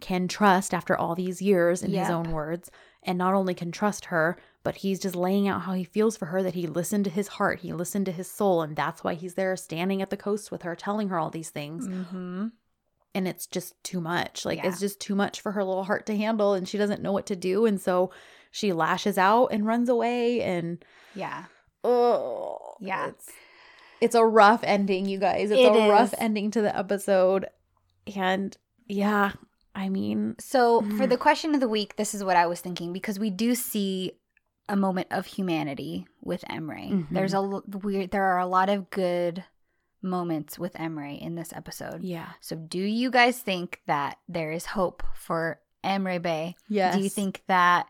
[0.00, 2.70] can trust after all these years, in his own words.
[3.04, 6.26] And not only can trust her, but he's just laying out how he feels for
[6.26, 8.62] her that he listened to his heart, he listened to his soul.
[8.62, 11.50] And that's why he's there standing at the coast with her, telling her all these
[11.50, 11.88] things.
[11.88, 12.48] mm-hmm.
[13.14, 14.44] And it's just too much.
[14.44, 14.68] Like, Yeah.
[14.68, 16.54] it's just too much for her little heart to handle.
[16.54, 17.66] And she doesn't know what to do.
[17.66, 18.10] And so
[18.50, 20.42] she lashes out and runs away.
[20.42, 21.44] And yeah
[21.84, 23.08] Oh, Yeah.
[23.08, 23.30] It's
[24.00, 25.50] it's a rough ending, you guys.
[25.50, 27.46] It's It a rough ending to the episode.
[28.16, 28.56] And
[28.88, 29.32] yeah,
[29.74, 31.08] I mean, So, for Mm.
[31.10, 34.12] the question of the week, this is what I was thinking because we do see
[34.68, 36.90] a moment of humanity with Emre.
[36.90, 37.06] Mhm.
[37.10, 39.44] There's a weird there are a lot of good
[40.02, 42.02] moments with Emre in this episode.
[42.02, 42.30] yeah.
[42.40, 46.56] So, do you guys think that there is hope for Emre Bay?
[46.68, 46.96] Yes.
[46.96, 47.86] Do you think that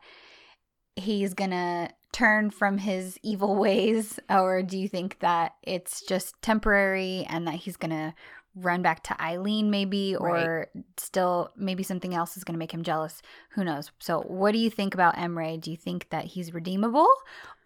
[0.97, 6.41] he's going to turn from his evil ways or do you think that it's just
[6.43, 8.13] temporary and that he's going to
[8.55, 10.67] run back to Eileen maybe or
[10.99, 13.23] still maybe something else is going to make him jealous
[13.55, 17.09] who knows so what do you think about Emre do you think that he's redeemable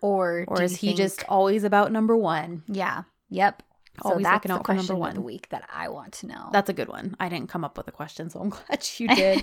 [0.00, 2.62] or or is he think- just always about number one?
[2.68, 3.64] yeah yep
[4.02, 5.14] so Always that's the out for number question of one.
[5.14, 7.16] the week that I want to know That's a good one.
[7.18, 9.42] I didn't come up with a question, so I'm glad you did.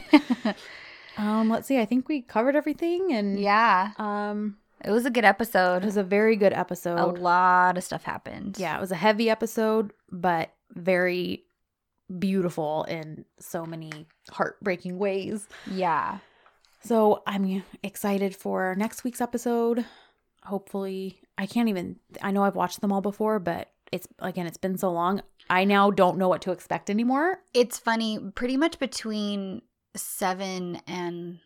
[1.18, 1.80] um, let's see.
[1.80, 5.84] I think we covered everything and yeah um it was a good episode.
[5.84, 7.00] it was a very good episode.
[7.00, 11.44] a lot of stuff happened Yeah, it was a heavy episode, but very
[12.20, 13.92] beautiful in so many
[14.30, 15.48] heartbreaking ways.
[15.70, 16.20] yeah
[16.84, 19.86] So I'm excited for next week's episode.
[20.44, 24.58] Hopefully, I can't even, I know I've watched them all before, but it's, again, it's
[24.58, 25.22] been so long.
[25.50, 27.40] I now don't know what to expect anymore.
[27.54, 29.62] It's funny, pretty much between
[29.96, 31.40] seven and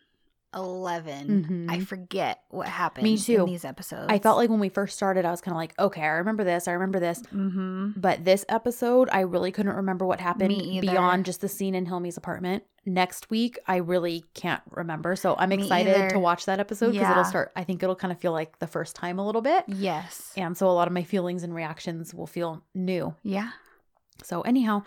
[0.54, 1.70] 11 Mhm.
[1.70, 3.40] I forget what happened Me too.
[3.40, 4.06] in these episodes.
[4.08, 6.42] I felt like when we first started, I was kind of like, okay, I remember
[6.44, 7.22] this, I remember this.
[7.30, 11.86] hmm But this episode, I really couldn't remember what happened beyond just the scene in
[11.86, 12.64] Hilmi's apartment.
[12.86, 15.14] Next week, I really can't remember.
[15.16, 16.10] So I'm Me excited either.
[16.10, 17.10] to watch that episode because Yeah.
[17.12, 19.64] it'll start, I think it'll kind of feel like the first time a little bit.
[19.68, 20.32] Yes.
[20.36, 23.14] And so a lot of my feelings and reactions will feel new.
[23.22, 23.50] Yeah.
[24.22, 24.82] So, anyhow,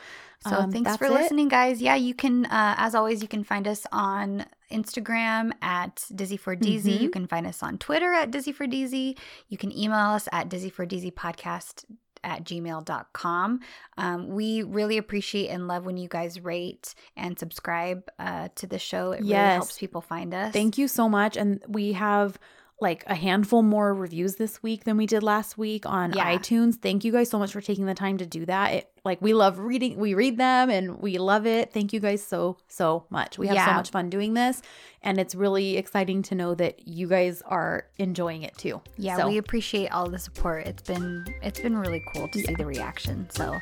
[0.47, 1.11] So um, thanks for it.
[1.11, 1.82] listening, guys.
[1.82, 6.55] Yeah, you can, uh, as always, you can find us on Instagram at Dizzy for
[6.55, 6.97] Deezy.
[6.97, 7.01] Mhm.
[7.01, 9.17] You can find us on Twitter at Dizzy for Dizzy.
[9.49, 11.86] You can email us at Dizzy for Deezy podcast
[12.23, 13.59] at gmail.com.
[13.97, 18.77] Um, we really appreciate and love when you guys rate and subscribe uh, to the
[18.79, 19.11] show.
[19.11, 20.53] It really helps people find us.
[20.53, 21.36] Thank you so much.
[21.38, 22.38] And we have
[22.82, 26.36] like a handful more reviews this week than we did last week on Yeah.
[26.36, 26.75] iTunes.
[26.75, 28.73] Thank you guys so much for taking the time to do that.
[28.73, 31.73] It like we love reading, we read them and we love it.
[31.73, 33.38] Thank you guys so so much.
[33.39, 34.61] We have so much fun doing this
[35.03, 38.82] and it's really exciting to know that you guys are enjoying it too.
[38.97, 40.65] Yeah, So, we appreciate all the support.
[40.67, 43.27] It's been it's been really cool to see the reaction.
[43.32, 43.59] So,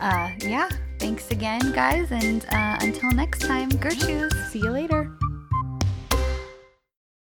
[0.00, 0.68] uh, yeah,
[1.00, 4.32] thanks again, guys, and uh, until next time, Gertrude.
[4.50, 5.16] see you later.